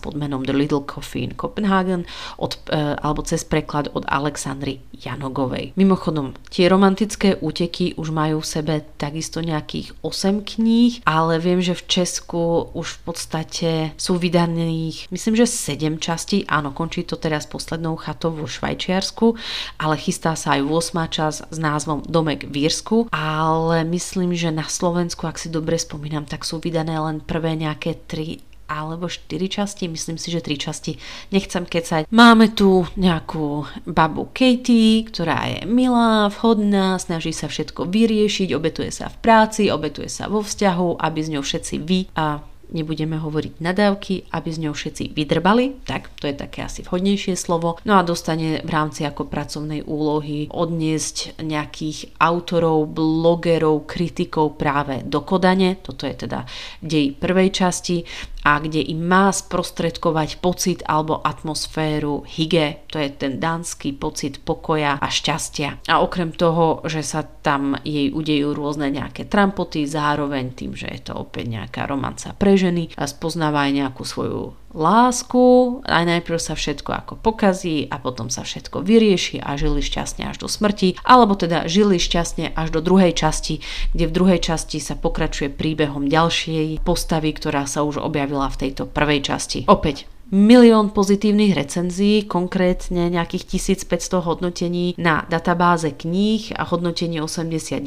pod 0.00 0.14
menom 0.16 0.40
The 0.40 0.56
Little 0.56 0.88
Coffee 0.88 1.28
in 1.28 1.36
Copenhagen, 1.36 2.08
od, 2.40 2.56
e, 2.72 2.96
alebo 2.96 3.20
cez 3.28 3.44
preklad 3.44 3.92
od 3.92 4.08
Alexandry 4.08 4.80
Janogovej. 4.96 5.76
Mimochodom, 5.76 6.32
tie 6.48 6.72
romantické 6.72 7.36
úteky 7.36 7.92
už 8.00 8.08
majú 8.08 8.40
v 8.40 8.48
sebe 8.48 8.74
takisto 8.96 9.44
nejakých 9.44 9.92
8 10.00 10.48
kníh, 10.48 11.04
ale 11.04 11.36
viem, 11.36 11.60
že 11.60 11.76
v 11.76 11.84
Česku 11.84 12.72
už 12.72 12.88
v 12.88 13.00
podstate 13.04 13.70
sú 14.00 14.16
vydaných, 14.16 15.12
myslím, 15.12 15.36
že 15.36 15.44
7 15.44 16.00
častí, 16.00 16.48
áno, 16.48 16.72
končí 16.72 17.04
to 17.04 17.20
teraz 17.20 17.44
poslednou 17.44 18.00
chatou 18.00 18.32
vo 18.32 18.48
Švajčiarsku 18.48 19.36
ale 19.78 19.98
chystá 19.98 20.38
sa 20.38 20.58
aj 20.58 20.62
8. 20.66 21.08
čas 21.10 21.34
s 21.44 21.58
názvom 21.58 22.02
Domek 22.06 22.46
v 22.48 22.66
Írsku, 22.68 23.10
ale 23.14 23.82
myslím, 23.88 24.34
že 24.34 24.54
na 24.54 24.66
Slovensku, 24.66 25.26
ak 25.26 25.40
si 25.40 25.50
dobre 25.50 25.76
spomínam, 25.76 26.26
tak 26.26 26.46
sú 26.46 26.62
vydané 26.62 26.96
len 26.98 27.22
prvé 27.22 27.58
nejaké 27.58 27.98
3 28.06 28.54
alebo 28.64 29.12
4 29.12 29.28
časti, 29.44 29.92
myslím 29.92 30.16
si, 30.16 30.32
že 30.32 30.40
3 30.40 30.56
časti, 30.56 30.96
nechcem 31.28 31.68
kecať. 31.68 32.08
Máme 32.08 32.56
tu 32.56 32.88
nejakú 32.96 33.68
babu 33.84 34.32
Katie, 34.32 35.04
ktorá 35.04 35.44
je 35.52 35.68
milá, 35.68 36.32
vhodná, 36.32 36.96
snaží 36.96 37.36
sa 37.36 37.52
všetko 37.52 37.84
vyriešiť, 37.84 38.56
obetuje 38.56 38.88
sa 38.88 39.12
v 39.12 39.20
práci, 39.20 39.68
obetuje 39.68 40.08
sa 40.08 40.32
vo 40.32 40.40
vzťahu, 40.40 40.96
aby 40.96 41.18
z 41.20 41.28
ňou 41.36 41.44
všetci 41.44 41.74
vy 41.84 42.00
a 42.16 42.40
nebudeme 42.74 43.16
hovoriť 43.16 43.62
nadávky, 43.62 44.28
aby 44.34 44.48
z 44.50 44.58
ňou 44.66 44.74
všetci 44.74 45.14
vydrbali, 45.14 45.86
tak 45.86 46.10
to 46.18 46.26
je 46.26 46.34
také 46.34 46.66
asi 46.66 46.82
vhodnejšie 46.82 47.38
slovo. 47.38 47.78
No 47.86 47.96
a 47.96 48.02
dostane 48.02 48.60
v 48.60 48.70
rámci 48.70 49.06
ako 49.06 49.30
pracovnej 49.30 49.86
úlohy 49.86 50.50
odniesť 50.50 51.38
nejakých 51.40 52.18
autorov, 52.18 52.90
blogerov, 52.90 53.86
kritikov 53.86 54.58
práve 54.58 55.06
do 55.06 55.22
Kodane, 55.22 55.78
toto 55.78 56.04
je 56.04 56.26
teda 56.26 56.42
dej 56.82 57.14
prvej 57.14 57.54
časti 57.54 58.02
a 58.44 58.60
kde 58.60 58.84
im 58.84 59.08
má 59.08 59.32
sprostredkovať 59.32 60.44
pocit 60.44 60.84
alebo 60.84 61.24
atmosféru 61.24 62.28
hygge, 62.28 62.84
to 62.92 63.00
je 63.00 63.08
ten 63.08 63.40
dánsky 63.40 63.96
pocit 63.96 64.44
pokoja 64.44 65.00
a 65.00 65.08
šťastia. 65.08 65.88
A 65.88 66.04
okrem 66.04 66.36
toho, 66.36 66.84
že 66.84 67.00
sa 67.00 67.24
tam 67.24 67.72
jej 67.80 68.12
udejú 68.12 68.52
rôzne 68.52 68.92
nejaké 68.92 69.24
trampoty, 69.24 69.88
zároveň 69.88 70.52
tým, 70.52 70.76
že 70.76 70.92
je 70.92 71.00
to 71.08 71.16
opäť 71.16 71.48
nejaká 71.48 71.88
romanca 71.88 72.36
pre 72.36 72.60
ženy 72.60 72.92
spoznáva 73.24 73.64
aj 73.64 73.72
nejakú 73.72 74.02
svoju 74.04 74.63
lásku, 74.74 75.80
aj 75.86 76.04
najprv 76.04 76.38
sa 76.42 76.58
všetko 76.58 76.90
ako 76.90 77.14
pokazí 77.22 77.86
a 77.88 78.02
potom 78.02 78.28
sa 78.28 78.42
všetko 78.42 78.82
vyrieši 78.82 79.40
a 79.40 79.54
žili 79.54 79.80
šťastne 79.80 80.26
až 80.28 80.42
do 80.42 80.48
smrti, 80.50 80.98
alebo 81.06 81.38
teda 81.38 81.70
žili 81.70 82.02
šťastne 82.02 82.52
až 82.52 82.68
do 82.74 82.80
druhej 82.82 83.14
časti, 83.14 83.62
kde 83.94 84.04
v 84.10 84.12
druhej 84.12 84.40
časti 84.42 84.82
sa 84.82 84.98
pokračuje 84.98 85.54
príbehom 85.54 86.10
ďalšej 86.10 86.82
postavy, 86.82 87.30
ktorá 87.32 87.64
sa 87.70 87.86
už 87.86 88.02
objavila 88.02 88.50
v 88.50 88.68
tejto 88.68 88.90
prvej 88.90 89.22
časti. 89.24 89.64
Opäť 89.70 90.10
milión 90.34 90.90
pozitívnych 90.90 91.54
recenzií, 91.54 92.26
konkrétne 92.26 93.06
nejakých 93.06 93.54
1500 93.54 94.24
hodnotení 94.24 94.86
na 94.98 95.22
databáze 95.30 95.94
kníh 95.94 96.50
a 96.58 96.66
hodnotenie 96.66 97.22
81%. 97.22 97.84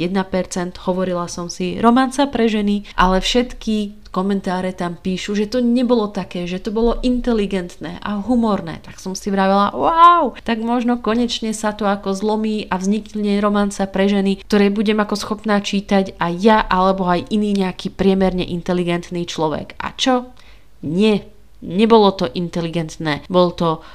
Hovorila 0.88 1.28
som 1.28 1.52
si 1.52 1.76
romanca 1.84 2.24
pre 2.30 2.48
ženy, 2.48 2.88
ale 2.96 3.20
všetky 3.20 4.07
komentáre 4.18 4.74
tam 4.74 4.98
píšu, 4.98 5.38
že 5.38 5.46
to 5.46 5.62
nebolo 5.62 6.10
také, 6.10 6.50
že 6.50 6.58
to 6.58 6.74
bolo 6.74 6.98
inteligentné 7.06 8.02
a 8.02 8.18
humorné. 8.18 8.82
Tak 8.82 8.98
som 8.98 9.14
si 9.14 9.30
vravela, 9.30 9.70
wow, 9.78 10.34
tak 10.42 10.58
možno 10.58 10.98
konečne 10.98 11.54
sa 11.54 11.78
to 11.78 11.86
ako 11.86 12.18
zlomí 12.18 12.66
a 12.74 12.82
vznikne 12.82 13.38
romanca 13.38 13.86
pre 13.86 14.10
ženy, 14.10 14.42
ktoré 14.42 14.74
budem 14.74 14.98
ako 14.98 15.14
schopná 15.14 15.62
čítať 15.62 16.18
aj 16.18 16.34
ja 16.42 16.58
alebo 16.66 17.06
aj 17.06 17.30
iný 17.30 17.54
nejaký 17.54 17.94
priemerne 17.94 18.42
inteligentný 18.42 19.30
človek. 19.30 19.78
A 19.78 19.94
čo? 19.94 20.34
Nie, 20.82 21.30
nebolo 21.62 22.10
to 22.18 22.26
inteligentné, 22.26 23.22
bol 23.30 23.54
to 23.54 23.86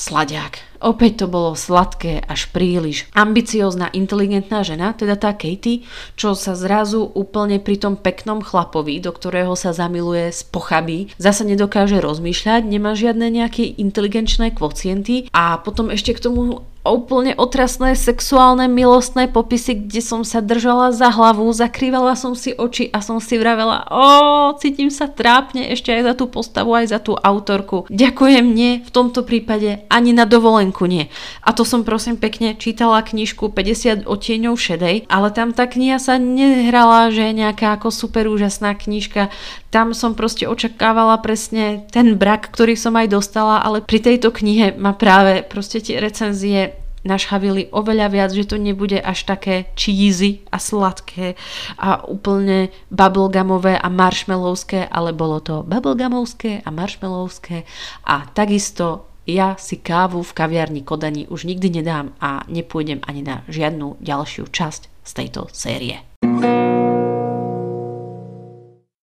sladiak. 0.00 0.64
Opäť 0.80 1.24
to 1.24 1.26
bolo 1.26 1.56
sladké 1.56 2.22
až 2.24 2.48
príliš. 2.52 3.08
Ambiciózna, 3.16 3.90
inteligentná 3.92 4.62
žena, 4.62 4.92
teda 4.92 5.16
tá 5.16 5.32
Katie, 5.32 5.86
čo 6.16 6.36
sa 6.36 6.52
zrazu 6.52 7.04
úplne 7.04 7.58
pri 7.58 7.76
tom 7.80 7.94
peknom 7.96 8.40
chlapovi, 8.44 9.00
do 9.00 9.12
ktorého 9.12 9.56
sa 9.56 9.72
zamiluje 9.72 10.32
z 10.32 10.40
pochabí, 10.48 11.12
zasa 11.16 11.44
nedokáže 11.44 12.00
rozmýšľať, 12.00 12.62
nemá 12.68 12.92
žiadne 12.92 13.28
nejaké 13.28 13.66
inteligenčné 13.76 14.52
kvocienty 14.52 15.28
a 15.32 15.60
potom 15.60 15.88
ešte 15.92 16.16
k 16.16 16.22
tomu 16.22 16.66
úplne 16.86 17.34
otrasné 17.34 17.98
sexuálne 17.98 18.70
milostné 18.70 19.26
popisy, 19.26 19.86
kde 19.86 20.00
som 20.02 20.22
sa 20.22 20.38
držala 20.38 20.94
za 20.94 21.10
hlavu, 21.10 21.50
zakrývala 21.50 22.14
som 22.14 22.38
si 22.38 22.54
oči 22.54 22.88
a 22.94 23.02
som 23.02 23.18
si 23.18 23.34
vravela, 23.36 23.86
o, 23.90 24.54
cítim 24.62 24.88
sa 24.88 25.10
trápne 25.10 25.74
ešte 25.74 25.90
aj 25.90 26.02
za 26.06 26.14
tú 26.14 26.30
postavu, 26.30 26.78
aj 26.78 26.86
za 26.94 26.98
tú 27.02 27.18
autorku. 27.18 27.90
Ďakujem, 27.90 28.46
nie, 28.46 28.86
v 28.86 28.90
tomto 28.94 29.26
prípade 29.26 29.82
ani 29.90 30.14
na 30.14 30.24
dovolenku 30.24 30.65
nie. 30.88 31.06
A 31.46 31.54
to 31.54 31.62
som 31.62 31.86
prosím 31.86 32.16
pekne 32.16 32.56
čítala 32.56 33.04
knižku 33.04 33.52
50 33.52 34.08
odtieňov 34.08 34.54
šedej, 34.56 35.06
ale 35.06 35.28
tam 35.30 35.54
tá 35.54 35.68
kniha 35.68 36.00
sa 36.00 36.16
nehrala, 36.16 37.12
že 37.14 37.30
je 37.30 37.38
nejaká 37.46 37.76
ako 37.76 37.92
super 37.92 38.26
úžasná 38.26 38.74
knižka. 38.74 39.28
Tam 39.70 39.92
som 39.92 40.16
proste 40.16 40.48
očakávala 40.48 41.20
presne 41.20 41.84
ten 41.92 42.16
brak, 42.16 42.48
ktorý 42.48 42.78
som 42.78 42.96
aj 42.96 43.12
dostala, 43.12 43.60
ale 43.60 43.84
pri 43.84 44.00
tejto 44.00 44.32
knihe 44.32 44.78
ma 44.80 44.96
práve 44.96 45.44
proste 45.44 45.84
tie 45.84 46.00
recenzie 46.00 46.86
našhavili 47.06 47.70
oveľa 47.70 48.06
viac, 48.10 48.30
že 48.34 48.50
to 48.50 48.58
nebude 48.58 48.98
až 48.98 49.22
také 49.24 49.70
cheesy 49.78 50.42
a 50.50 50.58
sladké 50.58 51.38
a 51.78 52.02
úplne 52.04 52.74
bubblegumové 52.90 53.78
a 53.78 53.86
marshmallowské, 53.86 54.90
ale 54.90 55.14
bolo 55.14 55.38
to 55.38 55.62
bubblegumovské 55.62 56.66
a 56.66 56.68
marshmallowské 56.74 57.62
a 58.02 58.26
takisto 58.34 59.06
ja 59.26 59.58
si 59.58 59.82
kávu 59.82 60.22
v 60.22 60.32
kaviarni 60.32 60.82
Kodani 60.86 61.26
už 61.26 61.50
nikdy 61.50 61.82
nedám 61.82 62.14
a 62.22 62.46
nepôjdem 62.46 63.02
ani 63.04 63.26
na 63.26 63.42
žiadnu 63.50 63.98
ďalšiu 63.98 64.46
časť 64.48 64.82
z 65.02 65.10
tejto 65.12 65.50
série. 65.50 65.98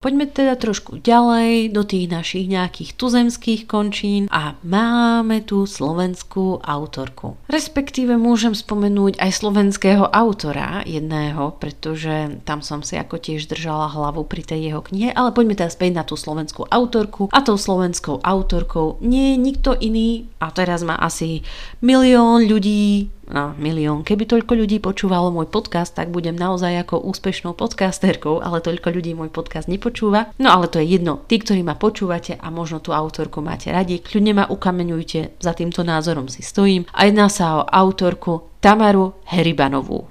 Poďme 0.00 0.32
teda 0.32 0.56
trošku 0.56 1.04
ďalej 1.04 1.76
do 1.76 1.84
tých 1.84 2.08
našich 2.08 2.48
nejakých 2.48 2.96
tuzemských 2.96 3.68
končín 3.68 4.32
a 4.32 4.56
máme 4.64 5.44
tu 5.44 5.68
slovenskú 5.68 6.56
autorku. 6.64 7.36
Respektíve 7.52 8.16
môžem 8.16 8.56
spomenúť 8.56 9.20
aj 9.20 9.28
slovenského 9.28 10.08
autora 10.08 10.80
jedného, 10.88 11.52
pretože 11.60 12.40
tam 12.48 12.64
som 12.64 12.80
si 12.80 12.96
ako 12.96 13.20
tiež 13.20 13.44
držala 13.52 13.92
hlavu 13.92 14.24
pri 14.24 14.40
tej 14.40 14.72
jeho 14.72 14.80
knihe, 14.80 15.12
ale 15.12 15.36
poďme 15.36 15.60
teda 15.60 15.68
späť 15.68 15.92
na 15.92 16.04
tú 16.08 16.16
slovenskú 16.16 16.64
autorku 16.72 17.28
a 17.28 17.44
tou 17.44 17.60
slovenskou 17.60 18.24
autorkou 18.24 18.96
nie 19.04 19.36
je 19.36 19.44
nikto 19.52 19.76
iný 19.84 20.32
a 20.40 20.48
teraz 20.48 20.80
má 20.80 20.96
asi 20.96 21.44
milión 21.84 22.48
ľudí 22.48 23.19
na 23.30 23.54
milión. 23.56 24.02
Keby 24.02 24.26
toľko 24.26 24.52
ľudí 24.58 24.82
počúvalo 24.82 25.30
môj 25.30 25.48
podcast, 25.48 25.94
tak 25.96 26.10
budem 26.10 26.34
naozaj 26.34 26.84
ako 26.84 27.00
úspešnou 27.06 27.54
podcasterkou, 27.54 28.42
ale 28.42 28.60
toľko 28.60 28.90
ľudí 28.90 29.14
môj 29.14 29.30
podcast 29.30 29.70
nepočúva. 29.70 30.34
No 30.36 30.50
ale 30.50 30.66
to 30.66 30.82
je 30.82 30.98
jedno. 30.98 31.22
Tí, 31.30 31.38
ktorí 31.38 31.62
ma 31.62 31.78
počúvate 31.78 32.36
a 32.36 32.50
možno 32.50 32.82
tú 32.82 32.90
autorku 32.90 33.40
máte 33.40 33.70
radi, 33.70 34.02
kľudne 34.02 34.42
ma 34.42 34.44
ukameňujte, 34.50 35.40
za 35.40 35.52
týmto 35.54 35.86
názorom 35.86 36.26
si 36.26 36.42
stojím. 36.42 36.84
A 36.92 37.06
jedná 37.06 37.30
sa 37.32 37.62
o 37.62 37.66
autorku 37.66 38.50
Tamaru 38.60 39.16
Heribanovú. 39.30 40.10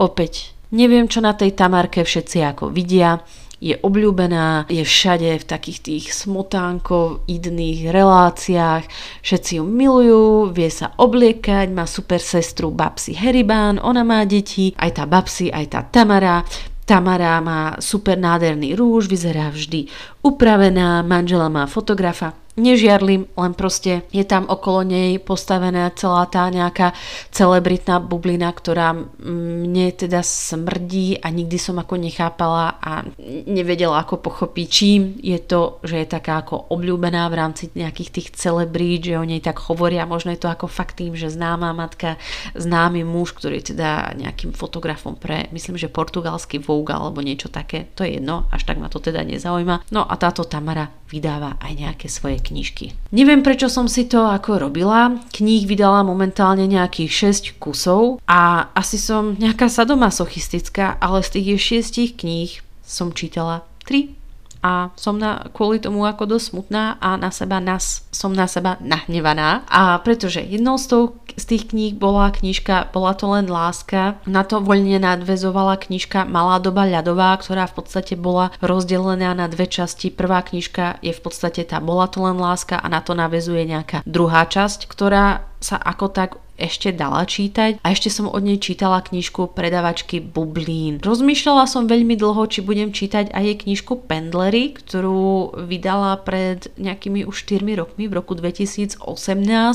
Opäť 0.00 0.56
Neviem, 0.70 1.10
čo 1.10 1.18
na 1.18 1.34
tej 1.34 1.58
Tamarke 1.58 2.06
všetci 2.06 2.46
ako 2.46 2.70
vidia 2.70 3.18
je 3.60 3.76
obľúbená, 3.76 4.66
je 4.72 4.80
všade 4.80 5.44
v 5.44 5.44
takých 5.44 5.78
tých 5.84 6.04
smotánkov, 6.16 7.28
idných 7.28 7.92
reláciách, 7.92 8.88
všetci 9.20 9.60
ju 9.60 9.64
milujú, 9.68 10.50
vie 10.56 10.72
sa 10.72 10.96
obliekať, 10.96 11.68
má 11.68 11.84
super 11.84 12.24
sestru 12.24 12.72
Babsi 12.72 13.12
Heribán, 13.12 13.76
ona 13.76 14.00
má 14.00 14.24
deti, 14.24 14.72
aj 14.80 14.90
tá 14.96 15.04
Babsi, 15.04 15.52
aj 15.52 15.64
tá 15.76 15.80
Tamara, 15.84 16.40
Tamara 16.88 17.38
má 17.38 17.78
super 17.78 18.18
nádherný 18.18 18.74
rúž, 18.74 19.06
vyzerá 19.06 19.52
vždy 19.54 19.86
upravená, 20.26 21.06
manžela 21.06 21.46
má 21.46 21.70
fotografa 21.70 22.34
nežiarlim, 22.60 23.26
len 23.32 23.52
proste 23.56 24.04
je 24.12 24.24
tam 24.28 24.44
okolo 24.46 24.84
nej 24.84 25.16
postavená 25.16 25.88
celá 25.96 26.28
tá 26.28 26.46
nejaká 26.52 26.92
celebritná 27.32 27.98
bublina, 27.98 28.52
ktorá 28.52 28.92
mne 29.24 29.88
teda 29.96 30.20
smrdí 30.20 31.18
a 31.24 31.32
nikdy 31.32 31.56
som 31.56 31.80
ako 31.80 31.96
nechápala 31.96 32.76
a 32.78 33.02
nevedela 33.48 34.04
ako 34.04 34.20
pochopiť, 34.20 34.66
čím 34.68 35.16
je 35.24 35.40
to, 35.40 35.80
že 35.80 36.04
je 36.04 36.06
taká 36.06 36.44
ako 36.44 36.70
obľúbená 36.70 37.24
v 37.32 37.38
rámci 37.40 37.62
nejakých 37.72 38.10
tých 38.12 38.28
celebrít, 38.36 39.08
že 39.08 39.18
o 39.18 39.24
nej 39.24 39.40
tak 39.40 39.58
hovoria, 39.66 40.04
možno 40.04 40.30
je 40.36 40.40
to 40.40 40.52
ako 40.52 40.68
fakt 40.68 41.00
tým, 41.00 41.16
že 41.16 41.32
známa 41.32 41.72
matka, 41.72 42.20
známy 42.52 43.02
muž, 43.02 43.32
ktorý 43.32 43.64
je 43.64 43.74
teda 43.74 44.12
nejakým 44.20 44.52
fotografom 44.52 45.16
pre, 45.16 45.48
myslím, 45.50 45.80
že 45.80 45.88
portugalský 45.88 46.60
Vogue 46.60 46.92
alebo 46.92 47.24
niečo 47.24 47.48
také, 47.48 47.88
to 47.96 48.04
je 48.04 48.20
jedno, 48.20 48.44
až 48.52 48.68
tak 48.68 48.76
ma 48.76 48.92
to 48.92 49.00
teda 49.00 49.24
nezaujíma. 49.24 49.88
No 49.94 50.04
a 50.04 50.14
táto 50.20 50.44
Tamara 50.44 50.99
vydáva 51.10 51.58
aj 51.58 51.72
nejaké 51.74 52.06
svoje 52.06 52.38
knižky. 52.38 52.94
Neviem, 53.10 53.42
prečo 53.42 53.66
som 53.66 53.90
si 53.90 54.06
to 54.06 54.30
ako 54.30 54.62
robila. 54.62 55.18
Kníh 55.34 55.66
vydala 55.66 56.06
momentálne 56.06 56.70
nejakých 56.70 57.34
6 57.58 57.58
kusov 57.58 58.22
a 58.30 58.70
asi 58.72 58.96
som 58.96 59.34
nejaká 59.34 59.66
sadomasochistická, 59.66 61.02
ale 61.02 61.26
z 61.26 61.28
tých 61.42 61.82
6 61.90 62.22
kníh 62.22 62.62
som 62.86 63.10
čítala 63.10 63.66
3 63.90 64.19
a 64.60 64.92
som 64.96 65.16
na, 65.16 65.48
kvôli 65.56 65.80
tomu 65.80 66.04
ako 66.04 66.36
dosť 66.36 66.46
smutná 66.52 67.00
a 67.00 67.16
na 67.16 67.32
seba 67.32 67.58
nas, 67.64 68.04
som 68.12 68.32
na 68.32 68.44
seba 68.44 68.76
nahnevaná. 68.84 69.64
A 69.72 69.96
pretože 70.04 70.44
jednou 70.44 70.76
z, 70.76 70.86
tou, 70.86 71.02
z 71.36 71.44
tých 71.48 71.72
kníh 71.72 71.96
bola 71.96 72.28
knižka 72.28 72.92
Bola 72.92 73.16
to 73.16 73.32
len 73.32 73.48
láska. 73.48 74.20
Na 74.28 74.44
to 74.44 74.60
voľne 74.60 75.00
nadvezovala 75.00 75.80
knižka 75.80 76.28
Malá 76.28 76.60
doba 76.60 76.84
ľadová, 76.84 77.32
ktorá 77.40 77.64
v 77.72 77.80
podstate 77.80 78.20
bola 78.20 78.52
rozdelená 78.60 79.32
na 79.32 79.48
dve 79.48 79.64
časti. 79.64 80.12
Prvá 80.12 80.44
knižka 80.44 81.00
je 81.00 81.16
v 81.16 81.20
podstate 81.20 81.64
tá 81.64 81.80
Bola 81.80 82.04
to 82.12 82.20
len 82.20 82.36
láska 82.36 82.76
a 82.76 82.86
na 82.92 83.00
to 83.00 83.16
navezuje 83.16 83.64
nejaká 83.64 84.04
druhá 84.04 84.44
časť, 84.44 84.84
ktorá 84.84 85.48
sa 85.60 85.76
ako 85.76 86.06
tak 86.12 86.30
ešte 86.60 86.92
dala 86.92 87.24
čítať 87.24 87.80
a 87.80 87.86
ešte 87.88 88.12
som 88.12 88.28
od 88.28 88.44
nej 88.44 88.60
čítala 88.60 89.00
knižku 89.00 89.56
predavačky 89.56 90.20
Bublín. 90.20 91.00
Rozmýšľala 91.00 91.64
som 91.64 91.88
veľmi 91.88 92.20
dlho, 92.20 92.44
či 92.52 92.60
budem 92.60 92.92
čítať 92.92 93.32
aj 93.32 93.42
jej 93.42 93.56
knižku 93.64 94.04
Pendlery, 94.04 94.76
ktorú 94.76 95.56
vydala 95.64 96.20
pred 96.20 96.68
nejakými 96.76 97.24
už 97.24 97.48
4 97.48 97.64
rokmi 97.80 98.04
v 98.06 98.20
roku 98.20 98.36
2018. 98.36 99.00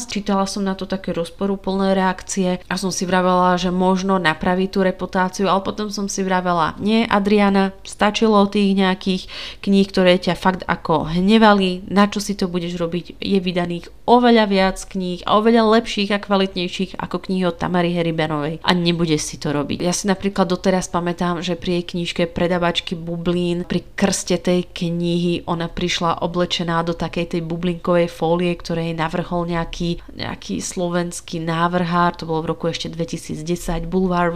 Čítala 0.06 0.46
som 0.46 0.62
na 0.62 0.78
to 0.78 0.86
také 0.86 1.12
rozporúplné 1.12 1.98
reakcie 1.98 2.62
a 2.70 2.76
som 2.78 2.94
si 2.94 3.10
vravela, 3.10 3.58
že 3.58 3.74
možno 3.74 4.22
napraví 4.22 4.70
tú 4.70 4.86
reputáciu, 4.86 5.50
ale 5.50 5.66
potom 5.66 5.90
som 5.90 6.06
si 6.06 6.22
vravela, 6.22 6.78
nie 6.78 7.10
Adriana, 7.10 7.74
stačilo 7.82 8.46
tých 8.46 8.78
nejakých 8.78 9.24
kníh, 9.66 9.88
ktoré 9.90 10.22
ťa 10.22 10.38
fakt 10.38 10.62
ako 10.70 11.16
hnevali, 11.18 11.88
na 11.90 12.06
čo 12.06 12.22
si 12.22 12.38
to 12.38 12.46
budeš 12.46 12.78
robiť, 12.78 13.18
je 13.18 13.40
vydaných 13.42 13.90
oveľa 14.06 14.46
viac 14.46 14.78
kníh 14.86 15.26
a 15.26 15.42
oveľa 15.42 15.82
lepších 15.82 16.14
a 16.14 16.22
kvalitnejších 16.22 17.02
ako 17.02 17.26
knihy 17.26 17.44
od 17.50 17.58
Tamary 17.58 17.92
Heribanovej 17.94 18.62
a 18.62 18.72
nebude 18.78 19.18
si 19.18 19.42
to 19.42 19.50
robiť. 19.52 19.82
Ja 19.82 19.92
si 19.92 20.06
napríklad 20.06 20.46
doteraz 20.46 20.88
pamätám, 20.88 21.42
že 21.42 21.58
pri 21.58 21.82
jej 21.82 21.86
knižke 21.98 22.24
Predavačky 22.30 22.94
bublín, 22.94 23.66
pri 23.66 23.82
krste 23.98 24.38
tej 24.38 24.70
knihy 24.70 25.46
ona 25.50 25.66
prišla 25.66 26.22
oblečená 26.22 26.86
do 26.86 26.94
takej 26.94 27.38
tej 27.38 27.42
bublinkovej 27.42 28.08
fólie, 28.10 28.54
ktorej 28.54 28.94
navrhol 28.94 29.50
nejaký, 29.50 30.02
nejaký 30.14 30.62
slovenský 30.62 31.42
návrhár, 31.42 32.14
to 32.16 32.30
bolo 32.30 32.46
v 32.46 32.50
roku 32.54 32.70
ešte 32.70 32.94
2010, 32.94 33.90
Bulvár 33.90 34.30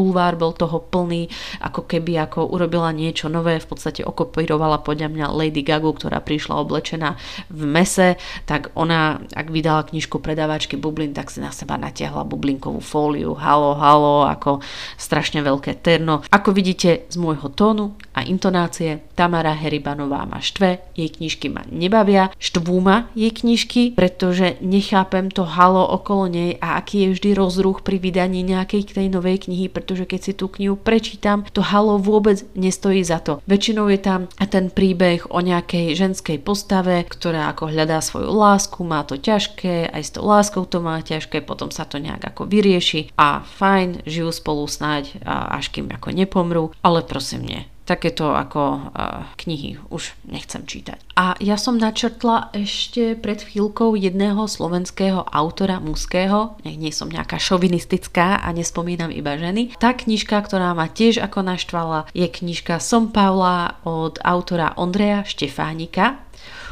Bulvár 0.00 0.40
bol 0.40 0.56
toho 0.56 0.80
plný, 0.80 1.28
ako 1.60 1.84
keby 1.84 2.16
ako 2.24 2.48
urobila 2.48 2.88
niečo 2.96 3.28
nové, 3.28 3.60
v 3.60 3.68
podstate 3.68 4.00
okopírovala 4.00 4.80
podľa 4.80 5.12
mňa 5.12 5.26
Lady 5.36 5.60
Gaga, 5.60 5.92
ktorá 5.92 6.24
prišla 6.24 6.56
oblečená 6.56 7.20
v 7.52 7.62
mese, 7.68 8.16
tak 8.48 8.72
ona, 8.72 9.20
ak 9.36 9.52
vydala 9.52 9.84
knižku 9.84 10.16
Predavačky 10.24 10.80
bublín, 10.80 11.12
tak 11.12 11.28
si 11.28 11.44
na 11.44 11.52
seba 11.52 11.76
natiahla 11.76 12.24
bublinkovú 12.24 12.80
fóliu, 12.80 13.36
halo, 13.36 13.76
halo, 13.76 14.24
ako 14.24 14.64
strašne 14.96 15.44
veľké 15.44 15.84
terno. 15.84 16.24
Ako 16.32 16.56
vidíte 16.56 17.04
z 17.12 17.16
môjho 17.20 17.52
tónu 17.52 17.92
intonácie, 18.30 19.02
Tamara 19.18 19.52
Heribanová 19.52 20.22
ma 20.24 20.38
štve, 20.38 20.78
jej 20.94 21.10
knižky 21.10 21.50
ma 21.50 21.66
nebavia, 21.66 22.30
štvú 22.38 22.78
ma 22.78 23.10
jej 23.18 23.34
knižky, 23.34 23.98
pretože 23.98 24.56
nechápem 24.62 25.28
to 25.34 25.42
halo 25.42 25.82
okolo 25.82 26.30
nej 26.30 26.54
a 26.62 26.78
aký 26.78 27.10
je 27.10 27.18
vždy 27.18 27.30
rozruch 27.34 27.82
pri 27.82 27.98
vydaní 27.98 28.46
nejakej 28.46 28.94
tej 28.94 29.10
novej 29.10 29.50
knihy, 29.50 29.66
pretože 29.66 30.06
keď 30.06 30.20
si 30.22 30.32
tú 30.38 30.46
knihu 30.46 30.78
prečítam, 30.78 31.42
to 31.50 31.60
halo 31.60 31.98
vôbec 31.98 32.46
nestojí 32.54 33.02
za 33.02 33.18
to. 33.18 33.42
Väčšinou 33.50 33.90
je 33.90 33.98
tam 33.98 34.30
ten 34.50 34.70
príbeh 34.70 35.26
o 35.30 35.42
nejakej 35.42 35.98
ženskej 35.98 36.38
postave, 36.38 37.02
ktorá 37.02 37.50
ako 37.50 37.74
hľadá 37.74 37.98
svoju 37.98 38.30
lásku, 38.30 38.78
má 38.86 39.02
to 39.02 39.18
ťažké, 39.18 39.90
aj 39.90 40.02
s 40.06 40.10
tou 40.14 40.24
láskou 40.24 40.62
to 40.64 40.78
má 40.78 41.02
ťažké, 41.02 41.42
potom 41.42 41.74
sa 41.74 41.82
to 41.82 41.98
nejak 41.98 42.22
ako 42.34 42.46
vyrieši 42.46 43.10
a 43.18 43.42
fajn, 43.42 44.06
žijú 44.06 44.30
spolu 44.30 44.68
snáď 44.68 45.18
až 45.26 45.72
kým 45.74 45.90
ako 45.90 46.14
nepomrú, 46.14 46.64
ale 46.84 47.02
prosím 47.02 47.42
nie 47.46 47.62
takéto 47.90 48.30
ako 48.30 48.62
uh, 48.94 49.26
knihy 49.42 49.82
už 49.90 50.14
nechcem 50.30 50.62
čítať. 50.62 51.02
A 51.18 51.34
ja 51.42 51.58
som 51.58 51.74
načrtla 51.74 52.54
ešte 52.54 53.18
pred 53.18 53.42
chvíľkou 53.42 53.98
jedného 53.98 54.46
slovenského 54.46 55.26
autora 55.26 55.82
mužského, 55.82 56.54
nech 56.62 56.78
nie 56.78 56.94
som 56.94 57.10
nejaká 57.10 57.42
šovinistická 57.42 58.38
a 58.38 58.48
nespomínam 58.54 59.10
iba 59.10 59.34
ženy. 59.34 59.74
Tá 59.82 59.90
knižka, 59.90 60.38
ktorá 60.38 60.70
ma 60.78 60.86
tiež 60.86 61.18
ako 61.18 61.42
naštvala, 61.42 62.06
je 62.14 62.30
knižka 62.30 62.78
Som 62.78 63.10
Paula 63.10 63.82
od 63.82 64.22
autora 64.22 64.78
Ondreja 64.78 65.26
Štefánika. 65.26 66.22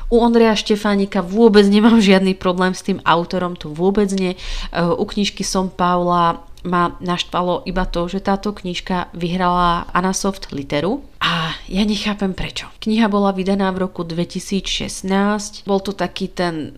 U 0.09 0.25
Ondreja 0.25 0.57
Štefánika 0.57 1.21
vôbec 1.21 1.69
nemám 1.69 2.01
žiadny 2.01 2.33
problém 2.33 2.73
s 2.73 2.81
tým 2.81 2.97
autorom, 3.05 3.53
to 3.61 3.69
vôbec 3.69 4.09
nie. 4.17 4.41
U 4.73 5.05
knižky 5.05 5.45
Som 5.45 5.69
Paula 5.69 6.48
ma 6.67 6.99
naštvalo 6.99 7.63
iba 7.67 7.87
to, 7.87 8.09
že 8.11 8.25
táto 8.25 8.51
knižka 8.51 9.15
vyhrala 9.15 9.87
Anasoft 9.95 10.51
literu 10.51 11.07
a 11.23 11.55
ja 11.71 11.83
nechápem 11.87 12.35
prečo. 12.35 12.67
Kniha 12.83 13.07
bola 13.07 13.31
vydaná 13.31 13.71
v 13.71 13.87
roku 13.87 14.03
2016, 14.03 15.69
bol 15.69 15.79
to 15.79 15.95
taký 15.95 16.31
ten 16.31 16.75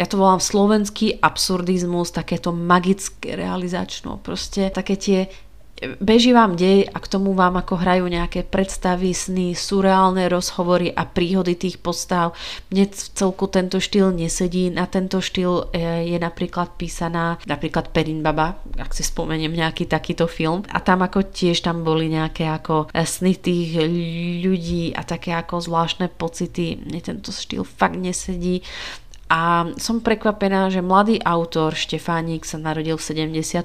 ja 0.00 0.08
to 0.08 0.16
volám 0.16 0.40
slovenský 0.40 1.20
absurdizmus, 1.20 2.08
takéto 2.08 2.56
magické 2.56 3.36
realizačno, 3.36 4.16
proste 4.16 4.72
také 4.72 4.96
tie 4.96 5.28
beží 5.98 6.30
vám 6.30 6.54
dej 6.54 6.86
a 6.86 6.96
k 7.02 7.10
tomu 7.10 7.34
vám 7.34 7.58
ako 7.58 7.82
hrajú 7.82 8.06
nejaké 8.06 8.46
predstavy, 8.46 9.10
sny, 9.10 9.58
surreálne 9.58 10.30
rozhovory 10.30 10.94
a 10.94 11.02
príhody 11.02 11.58
tých 11.58 11.82
postav. 11.82 12.32
Mne 12.70 12.90
v 12.90 13.06
celku 13.14 13.50
tento 13.50 13.82
štýl 13.82 14.14
nesedí, 14.14 14.70
na 14.70 14.86
tento 14.86 15.18
štýl 15.18 15.74
e, 15.74 16.14
je 16.14 16.18
napríklad 16.18 16.78
písaná 16.78 17.42
napríklad 17.44 17.90
Perin 17.90 18.22
Baba, 18.22 18.62
ak 18.78 18.94
si 18.94 19.02
spomeniem 19.02 19.50
nejaký 19.50 19.90
takýto 19.90 20.30
film 20.30 20.62
a 20.70 20.78
tam 20.78 21.02
ako 21.02 21.26
tiež 21.34 21.66
tam 21.66 21.82
boli 21.82 22.06
nejaké 22.06 22.46
ako 22.46 22.94
e, 22.94 23.02
sny 23.02 23.34
tých 23.34 23.70
ľudí 24.46 24.94
a 24.94 25.02
také 25.02 25.34
ako 25.34 25.58
zvláštne 25.58 26.06
pocity. 26.14 26.78
Mne 26.78 27.00
tento 27.02 27.34
štýl 27.34 27.66
fakt 27.66 27.98
nesedí. 27.98 28.62
A 29.32 29.72
som 29.80 30.04
prekvapená, 30.04 30.68
že 30.68 30.84
mladý 30.84 31.16
autor 31.24 31.72
Štefánik 31.72 32.44
sa 32.44 32.60
narodil 32.60 33.00
v 33.00 33.02
78. 33.02 33.64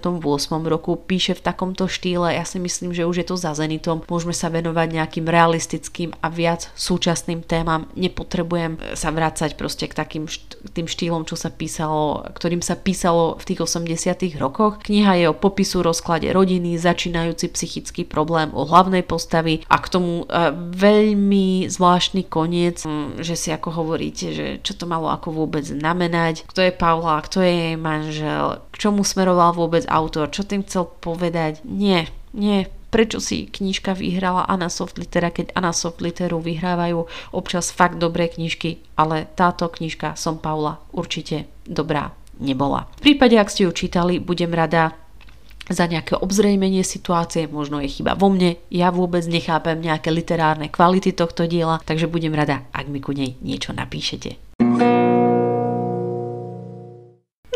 roku, 0.63 0.95
píše 0.95 1.35
v 1.35 1.43
takomto 1.43 1.91
štýle, 1.91 2.31
ja 2.31 2.47
si 2.47 2.57
myslím, 2.63 2.95
že 2.95 3.03
už 3.03 3.23
je 3.23 3.27
to 3.27 3.35
za 3.35 3.51
Zenitom, 3.51 4.01
môžeme 4.07 4.31
sa 4.31 4.47
venovať 4.47 4.87
nejakým 4.95 5.27
realistickým 5.27 6.15
a 6.23 6.31
viac 6.31 6.71
súčasným 6.79 7.43
témam, 7.43 7.91
nepotrebujem 7.99 8.79
sa 8.95 9.11
vrácať 9.11 9.59
proste 9.59 9.85
k 9.91 9.93
takým 9.93 10.25
tým 10.71 10.87
štýlom, 10.87 11.27
čo 11.27 11.35
sa 11.35 11.51
písalo, 11.51 12.23
ktorým 12.33 12.63
sa 12.63 12.79
písalo 12.79 13.35
v 13.39 13.43
tých 13.53 13.59
80 13.63 14.39
rokoch. 14.39 14.79
Kniha 14.83 15.19
je 15.19 15.25
o 15.27 15.37
popisu 15.37 15.83
rozklade 15.83 16.31
rodiny, 16.31 16.79
začínajúci 16.79 17.51
psychický 17.51 18.07
problém 18.07 18.51
o 18.55 18.63
hlavnej 18.63 19.03
postavy 19.03 19.61
a 19.67 19.77
k 19.79 19.87
tomu 19.91 20.23
e, 20.23 20.55
veľmi 20.75 21.67
zvláštny 21.67 22.31
koniec, 22.31 22.83
že 23.19 23.35
si 23.35 23.51
ako 23.51 23.83
hovoríte, 23.83 24.31
že 24.31 24.45
čo 24.63 24.73
to 24.75 24.87
malo 24.87 25.11
ako 25.11 25.35
vôbec 25.35 25.48
vôbec 25.49 25.65
znamenať, 25.65 26.45
kto 26.45 26.61
je 26.61 26.69
Paula, 26.69 27.25
kto 27.25 27.41
je 27.41 27.49
jej 27.49 27.75
manžel, 27.81 28.61
k 28.69 28.75
čomu 28.77 29.01
smeroval 29.01 29.57
vôbec 29.57 29.81
autor, 29.89 30.29
čo 30.29 30.45
tým 30.45 30.61
chcel 30.61 30.85
povedať. 30.85 31.65
Nie, 31.65 32.05
nie, 32.37 32.69
prečo 32.93 33.17
si 33.17 33.49
knižka 33.49 33.97
vyhrala 33.97 34.45
Anna 34.45 34.69
Soft 34.69 35.01
Litera, 35.01 35.33
keď 35.33 35.57
Anna 35.57 35.73
Soft 35.73 36.05
Literu 36.05 36.37
vyhrávajú 36.37 37.09
občas 37.33 37.73
fakt 37.73 37.97
dobré 37.97 38.29
knižky, 38.29 38.77
ale 38.93 39.25
táto 39.33 39.65
knižka 39.65 40.13
Som 40.13 40.37
Paula 40.37 40.77
určite 40.93 41.49
dobrá 41.65 42.13
nebola. 42.37 42.85
V 43.01 43.09
prípade, 43.09 43.33
ak 43.33 43.49
ste 43.49 43.65
ju 43.65 43.73
čítali, 43.73 44.21
budem 44.21 44.53
rada 44.53 44.93
za 45.69 45.85
nejaké 45.85 46.17
obzrejmenie 46.17 46.85
situácie, 46.85 47.49
možno 47.49 47.81
je 47.81 47.89
chyba 47.89 48.13
vo 48.13 48.29
mne, 48.29 48.57
ja 48.69 48.93
vôbec 48.93 49.25
nechápem 49.25 49.81
nejaké 49.81 50.13
literárne 50.13 50.69
kvality 50.69 51.13
tohto 51.13 51.45
diela, 51.45 51.81
takže 51.85 52.09
budem 52.09 52.33
rada, 52.37 52.65
ak 52.69 52.85
mi 52.89 53.01
ku 53.01 53.13
nej 53.13 53.37
niečo 53.41 53.73
napíšete. 53.73 54.37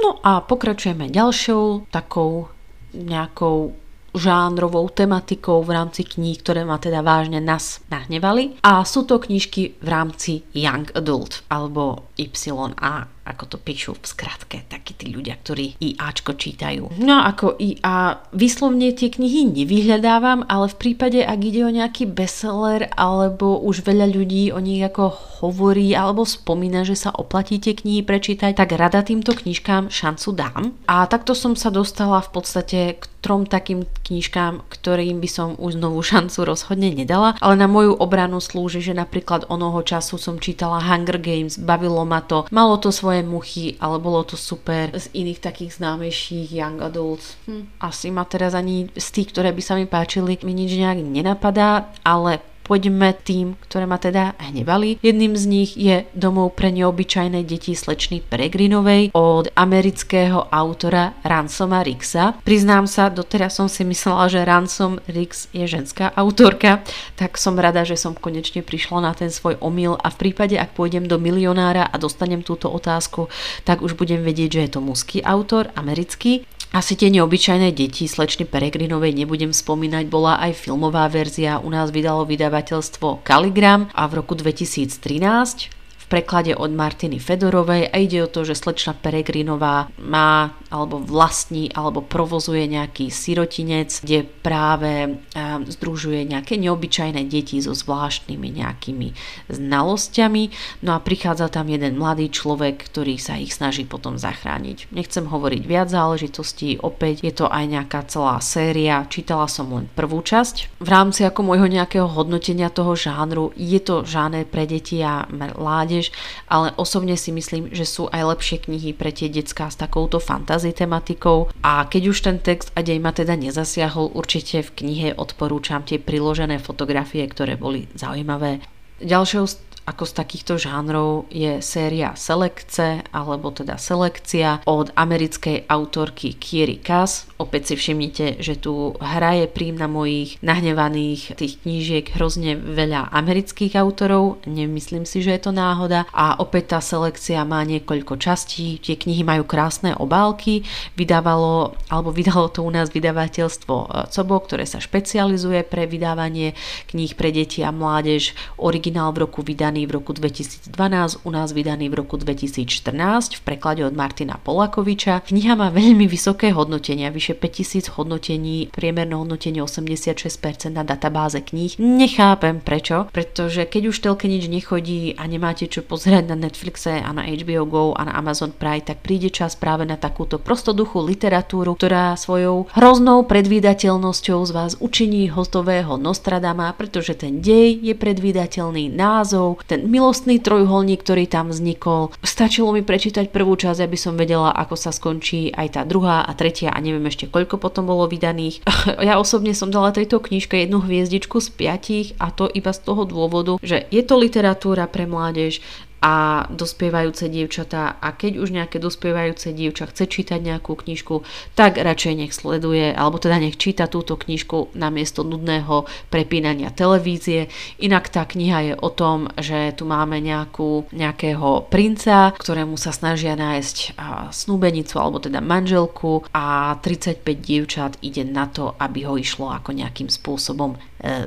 No 0.03 0.19
a 0.19 0.43
pokračujeme 0.43 1.07
ďalšou 1.07 1.87
takou 1.87 2.51
nejakou 2.91 3.71
žánrovou 4.13 4.91
tematikou 4.91 5.63
v 5.63 5.73
rámci 5.79 6.03
kníh, 6.05 6.37
ktoré 6.37 6.67
ma 6.67 6.77
teda 6.77 6.99
vážne 7.01 7.39
nás 7.41 7.81
nahnevali. 7.87 8.59
A 8.61 8.83
sú 8.83 9.07
to 9.07 9.17
knižky 9.17 9.79
v 9.79 9.87
rámci 9.87 10.43
Young 10.53 10.91
Adult 10.93 11.47
alebo 11.47 12.11
YA 12.19 13.12
ako 13.23 13.55
to 13.55 13.57
píšu 13.59 13.95
v 13.95 14.05
skratke, 14.05 14.57
takí 14.67 14.95
tí 14.99 15.07
ľudia, 15.07 15.39
ktorí 15.39 15.79
IAčko 15.79 16.35
čítajú. 16.35 16.99
No 16.99 17.23
ako 17.23 17.55
IA 17.55 18.19
vyslovne 18.35 18.91
tie 18.91 19.07
knihy 19.07 19.47
nevyhľadávam, 19.47 20.43
ale 20.51 20.67
v 20.67 20.79
prípade, 20.79 21.19
ak 21.23 21.39
ide 21.39 21.63
o 21.63 21.71
nejaký 21.71 22.11
bestseller, 22.11 22.91
alebo 22.99 23.63
už 23.63 23.87
veľa 23.87 24.11
ľudí 24.11 24.51
o 24.51 24.59
nich 24.59 24.83
ako 24.83 25.39
hovorí, 25.43 25.95
alebo 25.95 26.27
spomína, 26.27 26.83
že 26.83 26.99
sa 26.99 27.15
oplatí 27.15 27.63
tie 27.63 27.75
knihy 27.75 28.03
prečítať, 28.03 28.59
tak 28.59 28.75
rada 28.75 28.99
týmto 28.99 29.31
knižkám 29.31 29.87
šancu 29.87 30.29
dám. 30.35 30.63
A 30.91 31.07
takto 31.07 31.31
som 31.31 31.55
sa 31.55 31.71
dostala 31.71 32.19
v 32.19 32.29
podstate 32.31 32.79
k 32.99 33.12
trom 33.23 33.47
takým 33.47 33.87
knižkám, 34.03 34.67
ktorým 34.67 35.23
by 35.23 35.29
som 35.31 35.49
už 35.55 35.79
znovu 35.79 36.03
šancu 36.03 36.43
rozhodne 36.43 36.91
nedala, 36.91 37.39
ale 37.39 37.55
na 37.55 37.71
moju 37.71 37.95
obranu 37.95 38.43
slúži, 38.43 38.83
že 38.83 38.91
napríklad 38.91 39.47
onoho 39.47 39.79
času 39.79 40.19
som 40.19 40.35
čítala 40.35 40.83
Hunger 40.83 41.23
Games, 41.23 41.55
bavilo 41.55 42.03
ma 42.03 42.19
to, 42.19 42.43
malo 42.51 42.75
to 42.75 42.91
svoje 42.91 43.23
muchy, 43.23 43.79
ale 43.79 43.97
bolo 44.03 44.27
to 44.27 44.35
super 44.35 44.91
z 44.91 45.07
iných 45.15 45.39
takých 45.39 45.79
známejších 45.79 46.51
young 46.51 46.83
adults. 46.83 47.39
Hm. 47.47 47.71
Asi 47.79 48.11
ma 48.11 48.27
teraz 48.27 48.51
ani 48.51 48.91
z 48.91 49.07
tých, 49.15 49.31
ktoré 49.31 49.55
by 49.55 49.61
sa 49.63 49.79
mi 49.79 49.87
páčili, 49.87 50.35
mi 50.43 50.51
nič 50.51 50.75
nejak 50.75 50.99
nenapadá, 50.99 51.87
ale 52.03 52.52
Poďme 52.63 53.11
tým, 53.11 53.59
ktoré 53.67 53.83
ma 53.83 53.99
teda 53.99 54.39
hnevali. 54.39 55.03
Jedným 55.03 55.35
z 55.35 55.43
nich 55.51 55.71
je 55.75 56.07
Domov 56.15 56.55
pre 56.55 56.71
neobyčajné 56.71 57.43
deti 57.43 57.75
slečny 57.75 58.23
Peregrinovej 58.23 59.11
od 59.11 59.51
amerického 59.51 60.47
autora 60.47 61.11
Ransoma 61.27 61.83
Rixa. 61.83 62.39
Priznám 62.47 62.87
sa, 62.87 63.11
doteraz 63.11 63.59
som 63.59 63.67
si 63.67 63.83
myslela, 63.83 64.31
že 64.31 64.47
Ransom 64.47 65.03
Rix 65.11 65.51
je 65.51 65.67
ženská 65.67 66.15
autorka, 66.15 66.79
tak 67.19 67.35
som 67.35 67.59
rada, 67.59 67.83
že 67.83 67.99
som 67.99 68.15
konečne 68.15 68.63
prišla 68.63 69.03
na 69.03 69.11
ten 69.11 69.27
svoj 69.27 69.59
omyl 69.59 69.99
a 69.99 70.07
v 70.07 70.19
prípade, 70.23 70.55
ak 70.55 70.71
pôjdem 70.71 71.03
do 71.03 71.19
milionára 71.19 71.83
a 71.83 71.95
dostanem 71.99 72.39
túto 72.39 72.71
otázku, 72.71 73.27
tak 73.67 73.83
už 73.83 73.99
budem 73.99 74.23
vedieť, 74.23 74.49
že 74.55 74.61
je 74.63 74.71
to 74.71 74.79
mužský 74.79 75.19
autor, 75.27 75.67
americký. 75.75 76.47
Asi 76.73 76.97
tie 76.97 77.13
neobyčajné 77.13 77.69
deti 77.69 78.09
slečny 78.09 78.49
Peregrinovej 78.49 79.13
nebudem 79.13 79.53
spomínať, 79.53 80.09
bola 80.09 80.41
aj 80.41 80.57
filmová 80.57 81.05
verzia, 81.05 81.61
u 81.61 81.69
nás 81.69 81.93
vydalo 81.93 82.25
vydavateľstvo 82.25 83.21
Kaligram 83.21 83.93
a 83.93 84.09
v 84.09 84.17
roku 84.17 84.33
2013 84.33 85.83
preklade 86.13 86.53
od 86.53 86.69
Martiny 86.69 87.17
Fedorovej. 87.17 87.89
A 87.89 87.95
ide 87.97 88.21
o 88.21 88.29
to, 88.29 88.45
že 88.45 88.53
slečna 88.53 88.93
Peregrinová 88.93 89.89
má 89.97 90.53
alebo 90.73 90.97
vlastní 90.97 91.69
alebo 91.77 92.01
provozuje 92.01 92.65
nejaký 92.65 93.13
sirotinec, 93.13 94.01
kde 94.01 94.25
práve 94.25 95.21
združuje 95.69 96.25
nejaké 96.25 96.57
neobyčajné 96.57 97.29
deti 97.29 97.61
so 97.61 97.77
zvláštnymi 97.77 98.49
nejakými 98.57 99.13
znalosťami. 99.53 100.43
No 100.81 100.97
a 100.97 100.99
prichádza 100.99 101.53
tam 101.53 101.69
jeden 101.69 102.01
mladý 102.01 102.33
človek, 102.33 102.89
ktorý 102.89 103.21
sa 103.21 103.37
ich 103.37 103.53
snaží 103.53 103.85
potom 103.85 104.17
zachrániť. 104.17 104.89
Nechcem 104.89 105.29
hovoriť 105.29 105.61
viac 105.61 105.93
záležitostí, 105.93 106.81
opäť 106.81 107.21
je 107.21 107.33
to 107.37 107.45
aj 107.45 107.69
nejaká 107.69 108.09
celá 108.09 108.41
séria, 108.41 109.05
čítala 109.05 109.45
som 109.45 109.69
len 109.69 109.85
prvú 109.93 110.25
časť. 110.25 110.81
V 110.81 110.89
rámci 110.89 111.21
ako 111.21 111.45
môjho 111.45 111.69
nejakého 111.69 112.09
hodnotenia 112.09 112.73
toho 112.73 112.97
žánru 112.97 113.53
je 113.53 113.77
to 113.77 114.01
žáner 114.01 114.49
pre 114.49 114.65
deti 114.65 114.97
a 115.05 115.29
mládež, 115.29 116.09
ale 116.49 116.73
osobne 116.81 117.13
si 117.13 117.29
myslím, 117.29 117.69
že 117.69 117.85
sú 117.85 118.09
aj 118.09 118.33
lepšie 118.33 118.57
knihy 118.65 118.97
pre 118.97 119.13
tie 119.13 119.29
decká 119.29 119.69
s 119.69 119.77
takouto 119.77 120.17
fantasy 120.63 120.79
tematikou 120.79 121.51
a 121.59 121.83
keď 121.91 122.03
už 122.07 122.17
ten 122.23 122.37
text 122.39 122.71
a 122.75 122.79
dej 122.79 123.03
ma 123.03 123.11
teda 123.11 123.35
nezasiahol, 123.35 124.15
určite 124.15 124.63
v 124.63 124.71
knihe 124.79 125.09
odporúčam 125.19 125.83
tie 125.83 125.99
priložené 125.99 126.63
fotografie, 126.63 127.27
ktoré 127.27 127.59
boli 127.59 127.91
zaujímavé. 127.99 128.63
Ďalšou 129.03 129.43
ako 129.83 130.07
z 130.07 130.13
takýchto 130.15 130.53
žánrov 130.55 131.27
je 131.27 131.59
séria 131.59 132.15
Selekce, 132.15 133.03
alebo 133.11 133.51
teda 133.51 133.75
Selekcia 133.75 134.63
od 134.63 134.95
americkej 134.95 135.67
autorky 135.67 136.39
Kiri 136.39 136.79
Kass. 136.79 137.27
Opäť 137.35 137.73
si 137.73 137.75
všimnite, 137.75 138.39
že 138.39 138.55
tu 138.55 138.95
hraje 139.03 139.51
prím 139.51 139.75
na 139.75 139.91
mojich 139.91 140.39
nahnevaných 140.39 141.35
tých 141.35 141.59
knížiek 141.65 142.15
hrozne 142.15 142.55
veľa 142.55 143.11
amerických 143.11 143.75
autorov, 143.75 144.39
nemyslím 144.47 145.03
si, 145.03 145.19
že 145.19 145.35
je 145.35 145.41
to 145.43 145.51
náhoda. 145.51 146.07
A 146.15 146.39
opäť 146.39 146.77
tá 146.77 146.79
selekcia 146.79 147.43
má 147.43 147.59
niekoľko 147.67 148.15
častí, 148.15 148.79
tie 148.79 148.95
knihy 148.95 149.27
majú 149.27 149.43
krásne 149.43 149.91
obálky, 149.99 150.63
vydávalo, 150.95 151.75
alebo 151.91 152.15
vydalo 152.15 152.47
to 152.47 152.63
u 152.63 152.71
nás 152.71 152.87
vydavateľstvo 152.87 153.75
e, 153.75 153.87
Cobo, 154.07 154.39
ktoré 154.39 154.63
sa 154.63 154.79
špecializuje 154.79 155.67
pre 155.67 155.83
vydávanie 155.83 156.55
kníh 156.87 157.11
pre 157.19 157.35
deti 157.35 157.65
a 157.65 157.75
mládež. 157.75 158.31
Originál 158.55 159.11
v 159.11 159.27
roku 159.27 159.43
vydaný 159.43 159.72
vydaný 159.73 159.89
v 159.89 159.97
roku 159.97 160.13
2012, 160.13 161.25
u 161.25 161.29
nás 161.33 161.49
vydaný 161.49 161.89
v 161.89 162.05
roku 162.05 162.13
2014 162.21 163.33
v 163.33 163.41
preklade 163.41 163.81
od 163.81 163.97
Martina 163.97 164.37
Polakoviča. 164.37 165.25
Kniha 165.25 165.57
má 165.57 165.73
veľmi 165.73 166.05
vysoké 166.05 166.53
hodnotenia, 166.53 167.09
vyše 167.09 167.33
5000 167.33 167.97
hodnotení, 167.97 168.69
priemerné 168.69 169.17
hodnotenie 169.17 169.65
86% 169.65 170.69
na 170.69 170.85
databáze 170.85 171.41
kníh. 171.41 171.73
Nechápem 171.81 172.61
prečo, 172.61 173.09
pretože 173.09 173.65
keď 173.65 173.89
už 173.89 173.97
telke 173.97 174.29
nič 174.29 174.45
nechodí 174.45 175.17
a 175.17 175.25
nemáte 175.25 175.65
čo 175.65 175.81
pozerať 175.81 176.29
na 176.29 176.37
Netflixe 176.37 177.01
a 177.01 177.09
na 177.09 177.25
HBO 177.25 177.65
Go 177.65 177.83
a 177.97 178.05
na 178.05 178.13
Amazon 178.13 178.53
Prime, 178.53 178.85
tak 178.85 179.01
príde 179.01 179.33
čas 179.33 179.57
práve 179.57 179.89
na 179.89 179.97
takúto 179.97 180.37
prostoduchú 180.37 181.01
literatúru, 181.01 181.73
ktorá 181.73 182.13
svojou 182.13 182.69
hroznou 182.77 183.25
predvídateľnosťou 183.25 184.39
z 184.45 184.51
vás 184.53 184.77
učiní 184.77 185.33
hotového 185.33 185.97
Nostradama, 185.97 186.69
pretože 186.77 187.17
ten 187.17 187.41
dej 187.41 187.81
je 187.81 187.97
predvídateľný, 187.97 188.93
názov, 188.93 189.62
ten 189.67 189.87
milostný 189.87 190.39
trojuholník, 190.39 191.03
ktorý 191.03 191.25
tam 191.27 191.49
vznikol. 191.49 192.11
Stačilo 192.23 192.75
mi 192.75 192.83
prečítať 192.83 193.31
prvú 193.31 193.55
časť, 193.55 193.79
aby 193.83 193.97
som 193.97 194.19
vedela, 194.19 194.51
ako 194.51 194.75
sa 194.75 194.91
skončí 194.91 195.51
aj 195.55 195.67
tá 195.79 195.81
druhá 195.87 196.23
a 196.27 196.31
tretia 196.35 196.71
a 196.71 196.79
neviem 196.83 197.03
ešte 197.07 197.31
koľko 197.31 197.59
potom 197.59 197.87
bolo 197.87 198.07
vydaných. 198.07 198.61
Ja 199.03 199.19
osobne 199.19 199.51
som 199.51 199.67
dala 199.67 199.91
tejto 199.91 200.23
knižke 200.23 200.55
jednu 200.55 200.79
hviezdičku 200.79 201.43
z 201.43 201.49
piatich 201.51 202.07
a 202.23 202.31
to 202.31 202.47
iba 202.47 202.71
z 202.71 202.79
toho 202.87 203.03
dôvodu, 203.03 203.59
že 203.59 203.83
je 203.91 203.99
to 203.99 204.15
literatúra 204.15 204.87
pre 204.87 205.03
mládež, 205.03 205.59
a 206.03 206.43
dospievajúce 206.51 207.31
dievčatá 207.31 207.95
a 208.03 208.11
keď 208.11 208.43
už 208.43 208.51
nejaké 208.51 208.75
dospievajúce 208.83 209.55
dievča 209.55 209.87
chce 209.87 210.11
čítať 210.11 210.43
nejakú 210.43 210.75
knižku, 210.75 211.23
tak 211.55 211.79
radšej 211.79 212.13
nech 212.19 212.35
sleduje, 212.35 212.91
alebo 212.91 213.23
teda 213.23 213.39
nech 213.39 213.55
číta 213.55 213.87
túto 213.87 214.19
knižku 214.19 214.75
namiesto 214.75 215.23
nudného 215.23 215.87
prepínania 216.11 216.75
televízie. 216.75 217.47
Inak 217.79 218.11
tá 218.11 218.27
kniha 218.27 218.59
je 218.67 218.73
o 218.75 218.91
tom, 218.91 219.31
že 219.39 219.71
tu 219.79 219.87
máme 219.87 220.19
nejakú, 220.19 220.91
nejakého 220.91 221.71
princa, 221.71 222.35
ktorému 222.35 222.75
sa 222.75 222.91
snažia 222.91 223.39
nájsť 223.39 223.95
snúbenicu 224.35 224.99
alebo 224.99 225.23
teda 225.23 225.39
manželku 225.39 226.27
a 226.35 226.75
35 226.83 227.23
dievčat 227.39 227.95
ide 228.03 228.27
na 228.27 228.51
to, 228.51 228.75
aby 228.75 229.07
ho 229.07 229.15
išlo 229.15 229.55
ako 229.55 229.71
nejakým 229.71 230.11
spôsobom 230.11 230.75
e, 230.75 230.77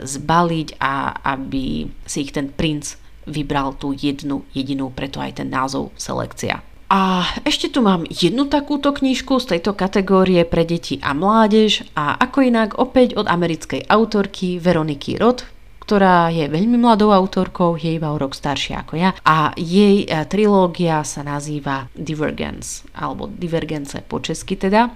zbaliť 0.04 0.76
a 0.76 1.16
aby 1.32 1.88
si 2.04 2.28
ich 2.28 2.36
ten 2.36 2.52
princ 2.52 3.05
vybral 3.26 3.74
tú 3.76 3.92
jednu 3.92 4.46
jedinú, 4.54 4.94
preto 4.94 5.20
aj 5.20 5.42
ten 5.42 5.50
názov 5.50 5.92
selekcia. 5.98 6.62
A 6.86 7.26
ešte 7.42 7.66
tu 7.66 7.82
mám 7.82 8.06
jednu 8.06 8.46
takúto 8.46 8.94
knižku 8.94 9.42
z 9.42 9.58
tejto 9.58 9.74
kategórie 9.74 10.46
pre 10.46 10.62
deti 10.62 11.02
a 11.02 11.18
mládež 11.18 11.82
a 11.98 12.14
ako 12.14 12.46
inak 12.46 12.78
opäť 12.78 13.18
od 13.18 13.26
americkej 13.26 13.90
autorky 13.90 14.62
Veroniky 14.62 15.18
Roth, 15.18 15.42
ktorá 15.82 16.30
je 16.30 16.46
veľmi 16.46 16.78
mladou 16.78 17.10
autorkou, 17.10 17.74
je 17.74 17.98
iba 17.98 18.10
o 18.10 18.18
rok 18.18 18.38
staršia 18.38 18.86
ako 18.86 18.94
ja 18.98 19.10
a 19.22 19.50
jej 19.58 20.02
e, 20.02 20.06
trilógia 20.26 21.02
sa 21.02 21.26
nazýva 21.26 21.90
Divergence, 21.94 22.86
alebo 22.94 23.30
Divergence 23.30 23.98
po 24.02 24.22
česky 24.22 24.54
teda. 24.54 24.90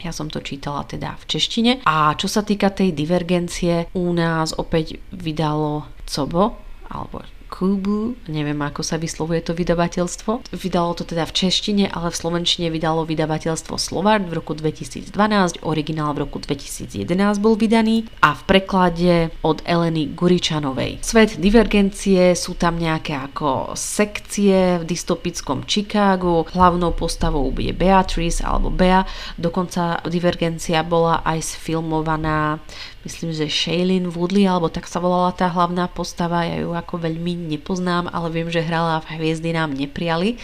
Ja 0.00 0.12
som 0.12 0.28
to 0.28 0.44
čítala 0.44 0.84
teda 0.84 1.16
v 1.16 1.24
češtine. 1.28 1.72
A 1.88 2.12
čo 2.16 2.28
sa 2.28 2.44
týka 2.44 2.68
tej 2.68 2.92
divergencie, 2.92 3.88
u 3.96 4.12
nás 4.12 4.52
opäť 4.56 5.00
vydalo 5.12 5.88
Cobo, 6.04 6.60
alebo 6.92 7.24
Kubu, 7.54 8.18
neviem 8.26 8.58
ako 8.66 8.82
sa 8.82 8.98
vyslovuje 8.98 9.38
to 9.38 9.54
vydavateľstvo. 9.54 10.50
Vydalo 10.58 10.90
to 10.98 11.06
teda 11.06 11.22
v 11.22 11.38
češtine, 11.38 11.86
ale 11.86 12.10
v 12.10 12.18
slovenčine 12.18 12.66
vydalo 12.66 13.06
vydavateľstvo 13.06 13.78
Slovart 13.78 14.26
v 14.26 14.42
roku 14.42 14.58
2012, 14.58 15.62
originál 15.62 16.18
v 16.18 16.26
roku 16.26 16.42
2011 16.42 17.06
bol 17.38 17.54
vydaný 17.54 18.10
a 18.26 18.34
v 18.34 18.42
preklade 18.42 19.30
od 19.46 19.62
Eleny 19.62 20.10
Guričanovej. 20.18 21.06
Svet 21.06 21.38
divergencie, 21.38 22.34
sú 22.34 22.58
tam 22.58 22.74
nejaké 22.74 23.14
ako 23.14 23.78
sekcie 23.78 24.82
v 24.82 24.84
dystopickom 24.90 25.62
Chicagu, 25.62 26.50
hlavnou 26.50 26.90
postavou 26.90 27.54
bude 27.54 27.70
Beatrice 27.70 28.42
alebo 28.42 28.74
Bea, 28.74 29.06
dokonca 29.38 30.02
divergencia 30.10 30.82
bola 30.82 31.22
aj 31.22 31.54
sfilmovaná 31.54 32.58
myslím, 33.04 33.36
že 33.36 33.52
Shailene 33.52 34.08
Woodley, 34.08 34.48
alebo 34.48 34.72
tak 34.72 34.88
sa 34.88 34.98
volala 34.98 35.30
tá 35.36 35.52
hlavná 35.52 35.86
postava, 35.92 36.48
ja 36.48 36.64
ju 36.64 36.72
ako 36.72 37.04
veľmi 37.04 37.43
nepoznám, 37.44 38.08
ale 38.08 38.32
viem, 38.32 38.48
že 38.48 38.64
hrala 38.64 39.04
v 39.04 39.20
Hviezdy 39.20 39.52
nám 39.52 39.76
nepriali. 39.76 40.40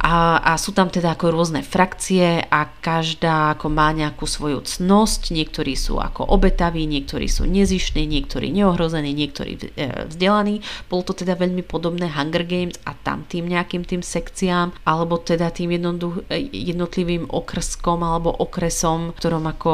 A, 0.00 0.38
a 0.40 0.52
sú 0.56 0.70
tam 0.72 0.88
teda 0.88 1.14
ako 1.18 1.34
rôzne 1.34 1.66
frakcie 1.66 2.42
a 2.46 2.60
každá 2.80 3.58
ako 3.58 3.66
má 3.68 3.90
nejakú 3.90 4.24
svoju 4.24 4.62
cnosť. 4.62 5.34
Niektorí 5.34 5.74
sú 5.74 5.98
ako 5.98 6.24
obetaví, 6.30 6.86
niektorí 6.86 7.26
sú 7.26 7.44
nezišní, 7.44 8.06
niektorí 8.06 8.54
neohrození, 8.54 9.10
niektorí 9.12 9.58
e, 9.74 10.06
vzdelaní. 10.08 10.62
Bolo 10.86 11.02
to 11.10 11.14
teda 11.18 11.34
veľmi 11.34 11.66
podobné 11.66 12.08
Hunger 12.12 12.44
Games 12.44 12.78
a 12.86 12.94
tam 12.94 13.24
tým 13.26 13.50
nejakým 13.50 13.84
tým 13.84 14.02
sekciám 14.04 14.74
alebo 14.84 15.18
teda 15.20 15.50
tým 15.50 15.74
jednotlivým 16.52 17.28
okrskom 17.28 18.00
alebo 18.04 18.30
okresom, 18.30 19.16
ktorom 19.16 19.44
ako 19.48 19.72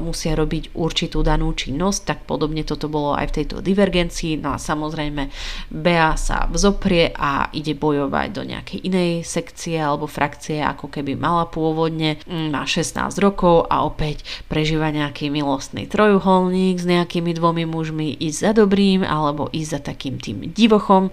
musia 0.00 0.38
robiť 0.38 0.76
určitú 0.78 1.26
danú 1.26 1.50
činnosť, 1.50 2.00
tak 2.06 2.18
podobne 2.28 2.62
toto 2.62 2.86
bolo 2.86 3.16
aj 3.18 3.32
v 3.32 3.36
tejto 3.42 3.56
divergencii. 3.60 4.38
No 4.38 4.54
a 4.54 4.58
samozrejme 4.58 5.28
Bea 5.72 6.05
sa 6.14 6.46
vzoprie 6.46 7.10
a 7.10 7.50
ide 7.50 7.74
bojovať 7.74 8.28
do 8.30 8.46
nejakej 8.46 8.78
inej 8.86 9.10
sekcie 9.26 9.74
alebo 9.74 10.06
frakcie, 10.06 10.62
ako 10.62 10.86
keby 10.86 11.18
mala 11.18 11.50
pôvodne. 11.50 12.22
Mm, 12.30 12.54
má 12.54 12.62
16 12.62 13.18
rokov 13.18 13.66
a 13.66 13.82
opäť 13.82 14.22
prežíva 14.46 14.94
nejaký 14.94 15.26
milostný 15.26 15.90
trojuholník 15.90 16.78
s 16.78 16.86
nejakými 16.86 17.34
dvomi 17.34 17.66
mužmi, 17.66 18.14
ísť 18.22 18.38
za 18.38 18.52
dobrým 18.54 19.02
alebo 19.02 19.50
ísť 19.50 19.70
za 19.74 19.80
takým 19.82 20.22
tým 20.22 20.54
divochom. 20.54 21.10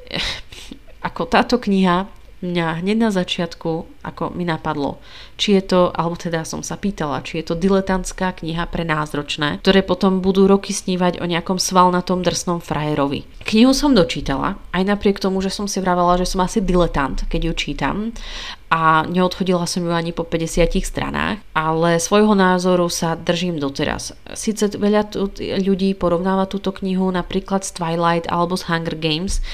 Ako 1.08 1.26
táto 1.26 1.58
kniha 1.58 2.06
mňa 2.44 2.84
hneď 2.84 2.98
na 3.00 3.10
začiatku, 3.10 4.04
ako 4.04 4.36
mi 4.36 4.44
napadlo, 4.44 5.00
či 5.40 5.56
je 5.58 5.64
to, 5.64 5.82
alebo 5.96 6.20
teda 6.20 6.44
som 6.44 6.60
sa 6.60 6.76
pýtala, 6.76 7.24
či 7.24 7.40
je 7.40 7.50
to 7.50 7.56
diletantská 7.56 8.36
kniha 8.44 8.68
pre 8.68 8.84
názročné, 8.84 9.64
ktoré 9.64 9.80
potom 9.82 10.20
budú 10.20 10.46
roky 10.46 10.76
snívať 10.76 11.24
o 11.24 11.26
nejakom 11.26 11.56
svalnatom 11.58 12.20
drsnom 12.20 12.60
frajerovi. 12.60 13.24
Knihu 13.48 13.72
som 13.72 13.96
dočítala, 13.96 14.60
aj 14.76 14.84
napriek 14.84 15.24
tomu, 15.24 15.40
že 15.40 15.50
som 15.50 15.72
si 15.72 15.80
vravela, 15.80 16.20
že 16.20 16.28
som 16.28 16.44
asi 16.44 16.60
diletant, 16.60 17.24
keď 17.32 17.42
ju 17.50 17.54
čítam 17.56 17.96
a 18.74 19.06
neodchodila 19.06 19.70
som 19.70 19.86
ju 19.86 19.94
ani 19.94 20.10
po 20.18 20.26
50 20.26 20.82
stranách, 20.82 21.38
ale 21.54 22.02
svojho 22.02 22.34
názoru 22.34 22.90
sa 22.90 23.14
držím 23.14 23.62
doteraz. 23.62 24.18
Sice 24.34 24.66
veľa 24.74 25.14
ľudí 25.62 25.94
porovnáva 25.94 26.50
túto 26.50 26.74
knihu 26.82 27.06
napríklad 27.14 27.62
s 27.62 27.70
Twilight 27.70 28.26
alebo 28.34 28.58
s 28.58 28.66
Hunger 28.66 28.98
Games, 28.98 29.46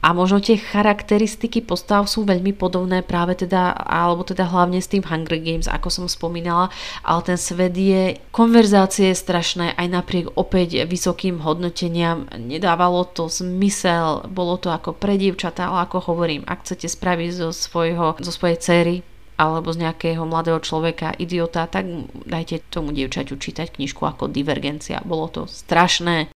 a 0.00 0.16
možno 0.16 0.40
tie 0.40 0.56
charakteristiky 0.56 1.60
postav 1.60 2.08
sú 2.08 2.24
veľmi 2.24 2.56
podobné 2.56 3.04
práve 3.04 3.36
teda, 3.36 3.76
alebo 3.76 4.24
teda 4.24 4.48
hlavne 4.48 4.80
s 4.80 4.88
tým 4.88 5.04
Hunger 5.04 5.36
Games, 5.36 5.68
ako 5.68 5.88
som 5.92 6.06
spomínala, 6.08 6.72
ale 7.04 7.20
ten 7.24 7.38
svet 7.38 7.76
je, 7.76 8.16
konverzácie 8.32 9.12
je 9.12 9.20
strašné 9.20 9.76
aj 9.76 9.86
napriek 9.92 10.26
opäť 10.40 10.88
vysokým 10.88 11.44
hodnoteniam, 11.44 12.24
nedávalo 12.32 13.04
to 13.04 13.28
zmysel, 13.28 14.24
bolo 14.32 14.56
to 14.56 14.72
ako 14.72 14.96
pre 14.96 15.20
dievčatá, 15.20 15.68
ale 15.68 15.84
ako 15.84 16.12
hovorím, 16.12 16.48
ak 16.48 16.64
chcete 16.64 16.88
spraviť 16.88 17.30
zo, 17.36 17.48
svojho, 17.52 18.16
zo 18.20 18.32
svojej 18.32 18.58
cery 18.60 18.96
alebo 19.40 19.72
z 19.72 19.88
nejakého 19.88 20.20
mladého 20.28 20.60
človeka 20.60 21.16
idiota, 21.16 21.64
tak 21.64 21.88
dajte 22.28 22.60
tomu 22.68 22.92
dievčaťu 22.92 23.40
čítať 23.40 23.72
knižku 23.72 24.04
ako 24.04 24.28
Divergencia. 24.28 25.00
Bolo 25.00 25.32
to 25.32 25.42
strašné. 25.48 26.28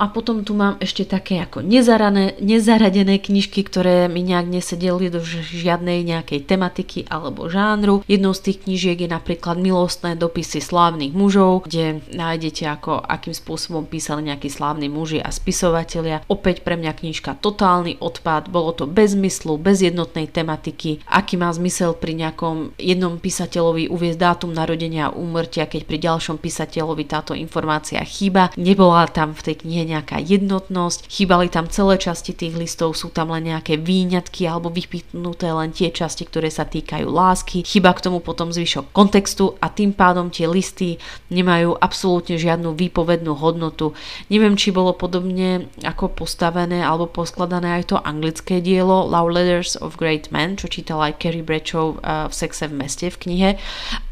A 0.00 0.08
potom 0.08 0.40
tu 0.48 0.56
mám 0.56 0.80
ešte 0.80 1.04
také 1.04 1.44
ako 1.44 1.60
nezarané, 1.60 2.32
nezaradené 2.40 3.20
knižky, 3.20 3.60
ktoré 3.68 4.08
mi 4.08 4.24
nejak 4.24 4.48
nesedeli 4.48 5.12
do 5.12 5.20
žiadnej 5.20 6.00
nejakej 6.08 6.48
tematiky 6.48 7.04
alebo 7.12 7.52
žánru. 7.52 8.00
Jednou 8.08 8.32
z 8.32 8.48
tých 8.48 8.64
knižiek 8.64 8.96
je 9.04 9.12
napríklad 9.12 9.60
Milostné 9.60 10.16
dopisy 10.16 10.64
slávnych 10.64 11.12
mužov, 11.12 11.68
kde 11.68 12.00
nájdete 12.16 12.64
ako 12.64 12.96
akým 13.04 13.36
spôsobom 13.36 13.84
písali 13.84 14.32
nejakí 14.32 14.48
slávni 14.48 14.88
muži 14.88 15.20
a 15.20 15.28
spisovatelia. 15.28 16.24
Opäť 16.32 16.64
pre 16.64 16.80
mňa 16.80 16.96
knižka 16.96 17.36
totálny 17.36 18.00
odpad, 18.00 18.48
bolo 18.48 18.72
to 18.72 18.88
bez 18.88 19.12
zmyslu, 19.12 19.60
bez 19.60 19.84
jednotnej 19.84 20.32
tematiky. 20.32 21.04
Aký 21.12 21.36
má 21.36 21.52
zmysel 21.52 21.92
pri 21.92 22.16
nejakom 22.16 22.72
jednom 22.80 23.20
písateľovi 23.20 23.92
uviezť 23.92 24.16
dátum 24.16 24.56
narodenia 24.56 25.12
a 25.12 25.14
úmrtia, 25.14 25.68
keď 25.68 25.84
pri 25.84 25.98
ďalšom 26.08 26.40
písateľovi 26.40 27.04
táto 27.04 27.36
informácia 27.36 28.00
chýba. 28.00 28.48
Nebola 28.56 29.04
tam 29.04 29.36
v 29.36 29.44
tej 29.44 29.56
knihe 29.60 29.89
nejaká 29.90 30.22
jednotnosť, 30.22 31.10
chýbali 31.10 31.50
tam 31.50 31.66
celé 31.66 31.98
časti 31.98 32.32
tých 32.32 32.54
listov, 32.54 32.94
sú 32.94 33.10
tam 33.10 33.34
len 33.34 33.50
nejaké 33.50 33.74
výňatky 33.74 34.46
alebo 34.46 34.70
vypitnuté 34.70 35.50
len 35.50 35.74
tie 35.74 35.90
časti, 35.90 36.24
ktoré 36.26 36.48
sa 36.48 36.62
týkajú 36.62 37.10
lásky, 37.10 37.66
chyba 37.66 37.90
k 37.98 38.06
tomu 38.06 38.22
potom 38.22 38.54
zvyšok 38.54 38.94
kontextu 38.94 39.58
a 39.58 39.66
tým 39.66 39.90
pádom 39.90 40.30
tie 40.30 40.46
listy 40.46 41.02
nemajú 41.28 41.74
absolútne 41.76 42.38
žiadnu 42.38 42.78
výpovednú 42.78 43.34
hodnotu. 43.34 43.92
Neviem, 44.30 44.54
či 44.54 44.70
bolo 44.70 44.94
podobne 44.94 45.66
ako 45.82 46.14
postavené 46.14 46.84
alebo 46.84 47.10
poskladané 47.10 47.82
aj 47.82 47.84
to 47.90 47.96
anglické 47.98 48.62
dielo 48.62 49.08
Love 49.08 49.32
Letters 49.34 49.74
of 49.80 49.98
Great 49.98 50.30
Men, 50.30 50.54
čo 50.54 50.70
čítala 50.70 51.10
aj 51.10 51.18
Carrie 51.18 51.44
Bradshaw 51.44 51.96
eh, 51.96 52.30
v 52.30 52.34
Sexe 52.34 52.70
v 52.70 52.74
meste 52.76 53.06
v 53.10 53.16
knihe, 53.16 53.50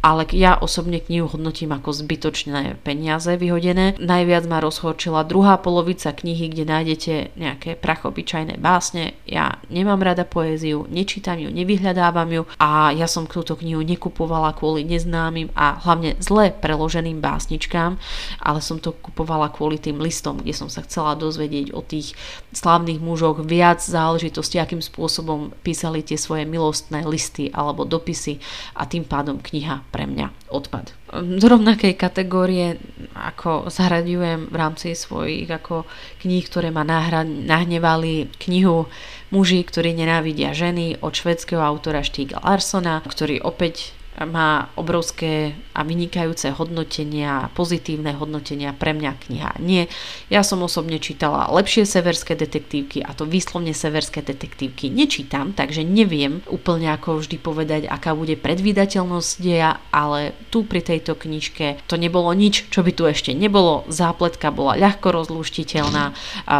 ale 0.02 0.24
ja 0.32 0.56
osobne 0.58 0.98
knihu 1.04 1.28
hodnotím 1.28 1.70
ako 1.76 1.92
zbytočné 1.94 2.80
peniaze 2.82 3.30
vyhodené. 3.36 4.00
Najviac 4.00 4.44
ma 4.48 4.58
rozhorčila 4.64 5.26
druhá 5.28 5.60
polovica 5.68 6.16
knihy, 6.16 6.48
kde 6.48 6.64
nájdete 6.64 7.36
nejaké 7.36 7.76
prachobyčajné 7.76 8.56
básne. 8.56 9.20
Ja 9.28 9.60
nemám 9.68 10.00
rada 10.00 10.24
poéziu, 10.24 10.88
nečítam 10.88 11.36
ju, 11.36 11.52
nevyhľadávam 11.52 12.24
ju 12.32 12.42
a 12.56 12.96
ja 12.96 13.04
som 13.04 13.28
túto 13.28 13.52
knihu 13.52 13.84
nekupovala 13.84 14.56
kvôli 14.56 14.88
neznámym 14.88 15.52
a 15.52 15.76
hlavne 15.84 16.16
zle 16.24 16.56
preloženým 16.56 17.20
básničkám, 17.20 18.00
ale 18.40 18.64
som 18.64 18.80
to 18.80 18.96
kupovala 18.96 19.52
kvôli 19.52 19.76
tým 19.76 20.00
listom, 20.00 20.40
kde 20.40 20.56
som 20.56 20.72
sa 20.72 20.80
chcela 20.88 21.12
dozvedieť 21.20 21.76
o 21.76 21.84
tých 21.84 22.16
slávnych 22.56 23.04
mužoch 23.04 23.44
viac 23.44 23.84
záležitosti, 23.84 24.56
akým 24.56 24.80
spôsobom 24.80 25.52
písali 25.60 26.00
tie 26.00 26.16
svoje 26.16 26.48
milostné 26.48 27.04
listy 27.04 27.52
alebo 27.52 27.84
dopisy 27.84 28.40
a 28.72 28.88
tým 28.88 29.04
pádom 29.04 29.36
kniha 29.36 29.84
pre 29.92 30.08
mňa 30.08 30.48
odpad 30.48 30.96
z 31.12 31.44
rovnakej 31.44 31.96
kategórie 31.96 32.76
ako 33.16 33.72
zahraďujem 33.72 34.52
v 34.52 34.56
rámci 34.56 34.92
svojich 34.92 35.48
ako 35.48 35.88
kníh, 36.20 36.44
ktoré 36.44 36.68
ma 36.68 36.84
nahra, 36.84 37.24
nahnevali 37.24 38.28
knihu 38.48 38.86
Muži, 39.28 39.60
ktorí 39.60 39.92
nenávidia 39.92 40.56
ženy 40.56 41.00
od 41.04 41.12
švedského 41.12 41.60
autora 41.60 42.00
Stiga 42.00 42.40
Larsona, 42.40 43.04
ktorý 43.04 43.44
opäť 43.44 43.97
má 44.26 44.74
obrovské 44.74 45.54
a 45.76 45.86
vynikajúce 45.86 46.50
hodnotenia, 46.56 47.54
pozitívne 47.54 48.16
hodnotenia, 48.18 48.74
pre 48.74 48.90
mňa 48.90 49.12
kniha 49.14 49.50
nie. 49.62 49.86
Ja 50.26 50.42
som 50.42 50.64
osobne 50.66 50.98
čítala 50.98 51.46
lepšie 51.54 51.86
severské 51.86 52.34
detektívky 52.34 52.98
a 53.04 53.14
to 53.14 53.28
výslovne 53.28 53.70
severské 53.70 54.26
detektívky 54.26 54.90
nečítam, 54.90 55.54
takže 55.54 55.86
neviem 55.86 56.42
úplne 56.50 56.90
ako 56.90 57.22
vždy 57.22 57.36
povedať, 57.38 57.82
aká 57.86 58.16
bude 58.18 58.34
predvídateľnosť 58.34 59.30
deja, 59.38 59.78
ale 59.94 60.34
tu 60.50 60.66
pri 60.66 60.82
tejto 60.82 61.14
knižke 61.14 61.86
to 61.86 61.94
nebolo 61.94 62.34
nič, 62.34 62.66
čo 62.74 62.82
by 62.82 62.90
tu 62.90 63.06
ešte 63.06 63.30
nebolo. 63.36 63.86
Zápletka 63.86 64.50
bola 64.50 64.74
ľahko 64.74 65.14
rozlúštiteľná, 65.14 66.16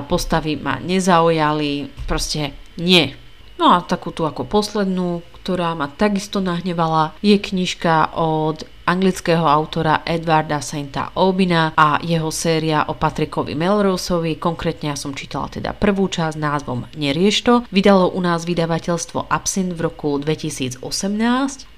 postavy 0.07 0.55
ma 0.55 0.79
nezaujali, 0.79 1.91
proste 2.07 2.55
nie. 2.79 3.19
No 3.59 3.75
a 3.75 3.83
takú 3.83 4.15
tu 4.15 4.23
ako 4.23 4.47
poslednú, 4.47 5.27
ktorá 5.49 5.73
ma 5.73 5.89
takisto 5.89 6.45
nahnevala, 6.45 7.17
je 7.25 7.41
knižka 7.41 8.13
od 8.13 8.69
anglického 8.85 9.49
autora 9.49 10.05
Edwarda 10.05 10.61
Sainta 10.61 11.09
Obina 11.17 11.73
a 11.73 11.97
jeho 12.05 12.29
séria 12.29 12.85
o 12.85 12.93
Patrickovi 12.93 13.57
Melroseovi. 13.57 14.37
Konkrétne 14.37 14.93
ja 14.93 14.97
som 15.01 15.17
čítala 15.17 15.49
teda 15.49 15.73
prvú 15.73 16.05
časť 16.05 16.37
názvom 16.37 16.85
Nerieš 17.01 17.37
to. 17.49 17.55
Vydalo 17.73 18.13
u 18.13 18.21
nás 18.21 18.45
vydavateľstvo 18.45 19.33
Absint 19.33 19.73
v 19.73 19.89
roku 19.89 20.21
2018, 20.21 20.85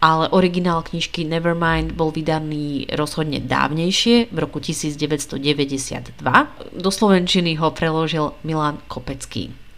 ale 0.02 0.26
originál 0.34 0.82
knižky 0.82 1.22
Nevermind 1.22 1.94
bol 1.94 2.10
vydaný 2.10 2.90
rozhodne 2.98 3.38
dávnejšie, 3.38 4.34
v 4.34 4.38
roku 4.42 4.58
1992. 4.58 6.18
Do 6.74 6.90
slovenčiny 6.90 7.54
ho 7.62 7.70
preložil 7.70 8.34
Milan 8.42 8.82
Kopecký. 8.90 9.69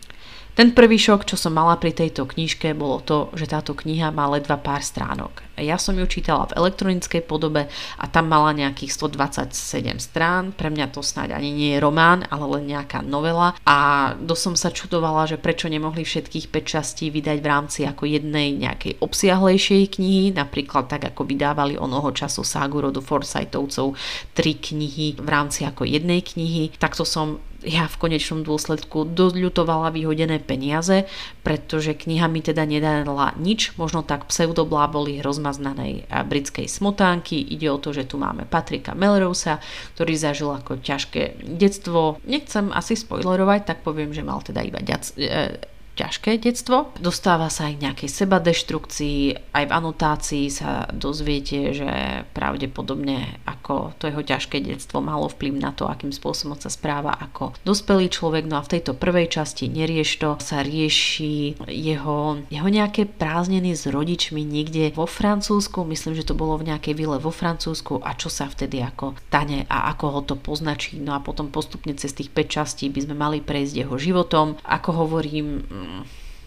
Ten 0.52 0.76
prvý 0.76 1.00
šok, 1.00 1.24
čo 1.24 1.40
som 1.40 1.56
mala 1.56 1.80
pri 1.80 1.96
tejto 1.96 2.28
knižke, 2.28 2.76
bolo 2.76 3.00
to, 3.00 3.32
že 3.32 3.48
táto 3.48 3.72
kniha 3.72 4.12
má 4.12 4.28
ledva 4.28 4.60
pár 4.60 4.84
stránok. 4.84 5.40
Ja 5.56 5.80
som 5.80 5.96
ju 5.96 6.04
čítala 6.04 6.44
v 6.44 6.60
elektronickej 6.60 7.24
podobe 7.24 7.72
a 7.96 8.04
tam 8.04 8.28
mala 8.28 8.52
nejakých 8.52 8.92
127 8.92 9.96
strán. 9.96 10.52
Pre 10.52 10.68
mňa 10.68 10.92
to 10.92 11.00
snáď 11.00 11.40
ani 11.40 11.56
nie 11.56 11.70
je 11.72 11.80
román, 11.80 12.28
ale 12.28 12.44
len 12.60 12.68
nejaká 12.68 13.00
novela. 13.00 13.56
A 13.64 14.12
dosť 14.20 14.42
som 14.44 14.56
sa 14.60 14.68
čudovala, 14.68 15.24
že 15.24 15.40
prečo 15.40 15.72
nemohli 15.72 16.04
všetkých 16.04 16.52
5 16.52 16.60
častí 16.68 17.08
vydať 17.08 17.38
v 17.40 17.48
rámci 17.48 17.80
ako 17.88 18.04
jednej 18.04 18.52
nejakej 18.52 19.00
obsiahlejšej 19.00 19.96
knihy, 19.96 20.36
napríklad 20.36 20.84
tak 20.84 21.08
ako 21.16 21.32
vydávali 21.32 21.80
onoho 21.80 22.12
času 22.12 22.44
ságu 22.44 22.84
rodu 22.84 23.00
Forsytovcov 23.00 23.96
tri 24.36 24.52
knihy 24.60 25.16
v 25.16 25.28
rámci 25.32 25.64
ako 25.64 25.88
jednej 25.88 26.20
knihy. 26.20 26.76
Takto 26.76 27.08
som 27.08 27.40
ja 27.62 27.86
v 27.86 27.96
konečnom 27.98 28.42
dôsledku 28.42 29.06
doľutovala 29.14 29.94
vyhodené 29.94 30.42
peniaze, 30.42 31.06
pretože 31.46 31.94
kniha 31.94 32.26
mi 32.26 32.42
teda 32.42 32.66
nedala 32.66 33.34
nič, 33.38 33.74
možno 33.78 34.02
tak 34.02 34.26
pseudobláboli 34.26 35.22
rozmaznanej 35.22 36.06
britskej 36.10 36.66
smotánky. 36.66 37.38
Ide 37.38 37.70
o 37.70 37.78
to, 37.78 37.94
že 37.94 38.10
tu 38.10 38.18
máme 38.18 38.46
Patrika 38.46 38.94
Melrosa, 38.98 39.62
ktorý 39.94 40.14
zažil 40.18 40.50
ako 40.50 40.82
ťažké 40.82 41.42
detstvo. 41.58 42.18
Nechcem 42.26 42.74
asi 42.74 42.98
spoilerovať, 42.98 43.60
tak 43.66 43.78
poviem, 43.86 44.10
že 44.10 44.26
mal 44.26 44.42
teda 44.42 44.62
iba 44.66 44.82
ďac, 44.82 45.14
e, 45.18 45.72
ťažké 45.94 46.40
detstvo. 46.40 46.92
Dostáva 46.98 47.52
sa 47.52 47.68
aj 47.68 47.80
nejakej 47.80 48.10
sebadeštrukcii, 48.10 49.52
aj 49.52 49.64
v 49.68 49.72
anotácii 49.72 50.46
sa 50.48 50.88
dozviete, 50.90 51.76
že 51.76 51.90
pravdepodobne 52.32 53.42
ako 53.44 53.92
to 54.00 54.08
jeho 54.08 54.24
ťažké 54.24 54.64
detstvo 54.64 55.04
malo 55.04 55.28
vplyv 55.28 55.54
na 55.60 55.70
to, 55.76 55.88
akým 55.88 56.10
spôsobom 56.10 56.56
sa 56.56 56.72
správa 56.72 57.12
ako 57.16 57.52
dospelý 57.62 58.08
človek. 58.08 58.48
No 58.48 58.60
a 58.60 58.66
v 58.66 58.78
tejto 58.78 58.96
prvej 58.96 59.28
časti 59.28 59.68
nerieš 59.68 60.10
to, 60.20 60.30
sa 60.40 60.64
rieši 60.64 61.60
jeho, 61.68 62.40
jeho 62.48 62.68
nejaké 62.68 63.04
prázdniny 63.06 63.76
s 63.76 63.84
rodičmi 63.88 64.40
niekde 64.42 64.96
vo 64.96 65.04
Francúzsku, 65.04 65.84
myslím, 65.84 66.16
že 66.16 66.26
to 66.26 66.38
bolo 66.38 66.56
v 66.56 66.72
nejakej 66.72 66.94
vile 66.96 67.16
vo 67.20 67.30
Francúzsku 67.30 68.00
a 68.00 68.16
čo 68.16 68.32
sa 68.32 68.48
vtedy 68.48 68.80
ako 68.80 69.14
stane 69.28 69.68
a 69.68 69.92
ako 69.92 70.06
ho 70.08 70.20
to 70.24 70.34
poznačí. 70.40 70.98
No 70.98 71.12
a 71.12 71.20
potom 71.20 71.52
postupne 71.52 71.92
cez 71.96 72.16
tých 72.16 72.32
5 72.32 72.48
častí 72.48 72.88
by 72.88 73.00
sme 73.04 73.14
mali 73.16 73.38
prejsť 73.44 73.84
jeho 73.84 73.96
životom. 74.00 74.56
Ako 74.64 75.06
hovorím, 75.06 75.64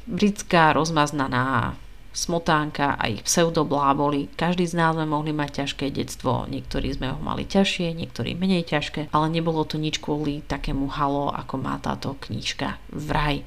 britská 0.05 0.73
rozmaznaná 0.73 1.75
smotánka 2.15 2.95
a 2.95 3.11
ich 3.11 3.21
pseudobláboli. 3.27 4.31
Každý 4.39 4.63
z 4.63 4.79
nás 4.79 4.95
sme 4.95 5.03
mohli 5.03 5.35
mať 5.35 5.61
ťažké 5.61 5.91
detstvo, 5.91 6.47
niektorí 6.47 6.95
sme 6.95 7.11
ho 7.11 7.19
mali 7.19 7.43
ťažšie, 7.43 7.91
niektorí 7.91 8.39
menej 8.39 8.71
ťažké, 8.71 9.11
ale 9.11 9.27
nebolo 9.27 9.67
to 9.67 9.75
nič 9.75 9.99
kvôli 9.99 10.39
takému 10.47 10.87
halo, 10.95 11.35
ako 11.35 11.59
má 11.59 11.75
táto 11.83 12.15
knižka 12.15 12.79
vraj. 12.95 13.43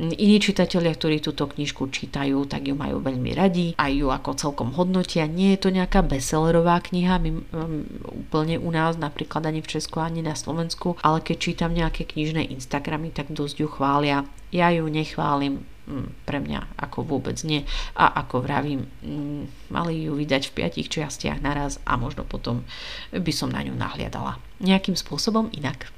Iní 0.00 0.40
čitatelia, 0.40 0.96
ktorí 0.96 1.20
túto 1.20 1.44
knižku 1.44 1.92
čítajú, 1.92 2.48
tak 2.48 2.72
ju 2.72 2.74
majú 2.74 3.04
veľmi 3.04 3.36
radi, 3.36 3.76
aj 3.76 3.92
ju 3.92 4.08
ako 4.08 4.30
celkom 4.40 4.72
hodnotia. 4.72 5.28
Nie 5.28 5.54
je 5.54 5.68
to 5.68 5.70
nejaká 5.70 6.00
bestsellerová 6.00 6.80
kniha, 6.80 7.20
my, 7.20 7.30
um, 7.52 7.84
úplne 8.26 8.56
u 8.56 8.72
nás, 8.72 8.96
napríklad 8.96 9.44
ani 9.44 9.60
v 9.60 9.76
Česku, 9.76 10.00
ani 10.00 10.24
na 10.24 10.32
Slovensku, 10.32 10.96
ale 11.04 11.20
keď 11.20 11.36
čítam 11.36 11.76
nejaké 11.76 12.08
knižné 12.08 12.48
Instagramy, 12.48 13.12
tak 13.12 13.28
dosť 13.28 13.56
ju 13.60 13.68
chvália 13.68 14.24
ja 14.56 14.72
ju 14.72 14.88
nechválim, 14.88 15.60
mm, 15.86 16.24
pre 16.24 16.40
mňa 16.40 16.80
ako 16.80 17.04
vôbec 17.04 17.36
nie. 17.44 17.68
A 17.92 18.24
ako 18.24 18.40
vravím, 18.40 18.88
mm, 19.04 19.70
mali 19.70 20.08
ju 20.08 20.16
vydať 20.16 20.48
v 20.48 20.54
piatich 20.56 20.88
častiach 20.88 21.44
naraz 21.44 21.76
a 21.84 22.00
možno 22.00 22.24
potom 22.24 22.64
by 23.12 23.32
som 23.36 23.52
na 23.52 23.60
ňu 23.60 23.76
nahliadala. 23.76 24.40
Nejakým 24.64 24.96
spôsobom 24.96 25.52
inak. 25.52 25.92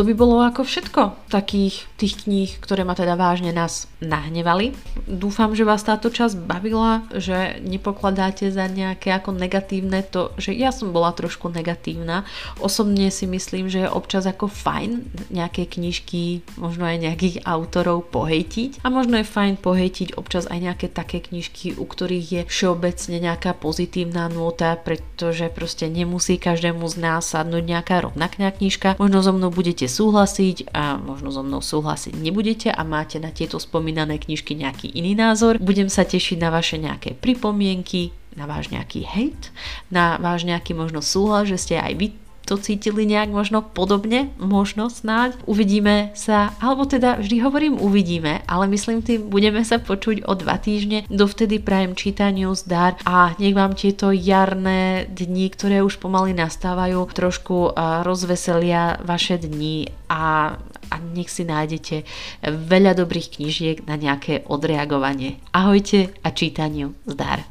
To 0.00 0.08
by 0.08 0.16
bolo 0.16 0.40
ako 0.40 0.64
všetko 0.64 1.28
takých 1.28 1.84
tých 2.00 2.24
kníh, 2.24 2.48
ktoré 2.56 2.88
ma 2.88 2.96
teda 2.96 3.20
vážne 3.20 3.52
nás 3.52 3.84
nahnevali. 4.00 4.72
Dúfam, 5.04 5.52
že 5.52 5.68
vás 5.68 5.84
táto 5.84 6.08
časť 6.08 6.40
bavila, 6.40 7.04
že 7.12 7.60
nepokladáte 7.60 8.48
za 8.48 8.64
nejaké 8.64 9.12
ako 9.12 9.36
negatívne 9.36 10.00
to, 10.00 10.32
že 10.40 10.56
ja 10.56 10.72
som 10.72 10.96
bola 10.96 11.12
trošku 11.12 11.52
negatívna. 11.52 12.24
Osobne 12.64 13.12
si 13.12 13.28
myslím, 13.28 13.68
že 13.68 13.84
je 13.84 13.92
občas 13.92 14.24
ako 14.24 14.48
fajn 14.48 15.04
nejaké 15.28 15.68
knižky, 15.68 16.48
možno 16.56 16.88
aj 16.88 17.04
nejakých 17.04 17.44
autorov 17.44 18.08
pohejtiť 18.08 18.80
a 18.80 18.88
možno 18.88 19.20
je 19.20 19.28
fajn 19.28 19.60
pohejtiť 19.60 20.16
občas 20.16 20.48
aj 20.48 20.64
nejaké 20.64 20.88
také 20.88 21.20
knižky, 21.20 21.76
u 21.76 21.84
ktorých 21.84 22.26
je 22.32 22.42
všeobecne 22.48 23.20
nejaká 23.20 23.52
pozitívna 23.52 24.32
nôta, 24.32 24.80
pretože 24.80 25.52
proste 25.52 25.92
nemusí 25.92 26.40
každému 26.40 26.88
z 26.88 26.96
nás 26.96 27.28
sadnúť 27.28 27.64
nejaká 27.68 28.00
rovnaká 28.00 28.48
knižka. 28.48 28.96
Možno 28.96 29.20
so 29.20 29.36
mnou 29.36 29.52
budete 29.52 29.89
súhlasiť 29.90 30.70
a 30.70 30.94
možno 30.94 31.34
so 31.34 31.42
mnou 31.42 31.58
súhlasiť 31.58 32.14
nebudete 32.14 32.70
a 32.70 32.86
máte 32.86 33.18
na 33.18 33.34
tieto 33.34 33.58
spomínané 33.58 34.22
knižky 34.22 34.54
nejaký 34.54 34.94
iný 34.94 35.18
názor. 35.18 35.58
Budem 35.58 35.90
sa 35.90 36.06
tešiť 36.06 36.38
na 36.38 36.54
vaše 36.54 36.78
nejaké 36.78 37.18
pripomienky, 37.18 38.14
na 38.38 38.46
váš 38.46 38.70
nejaký 38.70 39.02
hate, 39.02 39.50
na 39.90 40.14
váš 40.22 40.46
nejaký 40.46 40.78
možno 40.78 41.02
súhlas, 41.02 41.50
že 41.50 41.58
ste 41.58 41.74
aj 41.82 41.92
vy 41.98 42.06
to 42.50 42.58
cítili 42.58 43.06
nejak 43.06 43.30
možno 43.30 43.62
podobne, 43.62 44.34
možno 44.42 44.90
snáď. 44.90 45.38
Uvidíme 45.46 46.10
sa, 46.18 46.50
alebo 46.58 46.82
teda 46.82 47.22
vždy 47.22 47.36
hovorím 47.46 47.78
uvidíme, 47.78 48.42
ale 48.50 48.66
myslím 48.74 49.06
tým, 49.06 49.30
budeme 49.30 49.62
sa 49.62 49.78
počuť 49.78 50.26
o 50.26 50.34
dva 50.34 50.58
týždne. 50.58 51.06
Dovtedy 51.06 51.62
prajem 51.62 51.94
čítaniu 51.94 52.50
zdar 52.58 52.98
a 53.06 53.38
nech 53.38 53.54
vám 53.54 53.78
tieto 53.78 54.10
jarné 54.10 55.06
dni, 55.06 55.46
ktoré 55.54 55.86
už 55.86 56.02
pomaly 56.02 56.34
nastávajú, 56.34 57.06
trošku 57.14 57.78
rozveselia 58.02 58.98
vaše 59.06 59.38
dni 59.38 59.94
a 60.10 60.58
a 60.90 60.98
nech 60.98 61.30
si 61.30 61.46
nájdete 61.46 62.02
veľa 62.42 62.98
dobrých 62.98 63.38
knižiek 63.38 63.86
na 63.86 63.94
nejaké 63.94 64.42
odreagovanie. 64.50 65.38
Ahojte 65.54 66.10
a 66.26 66.34
čítaniu 66.34 66.98
zdar. 67.06 67.46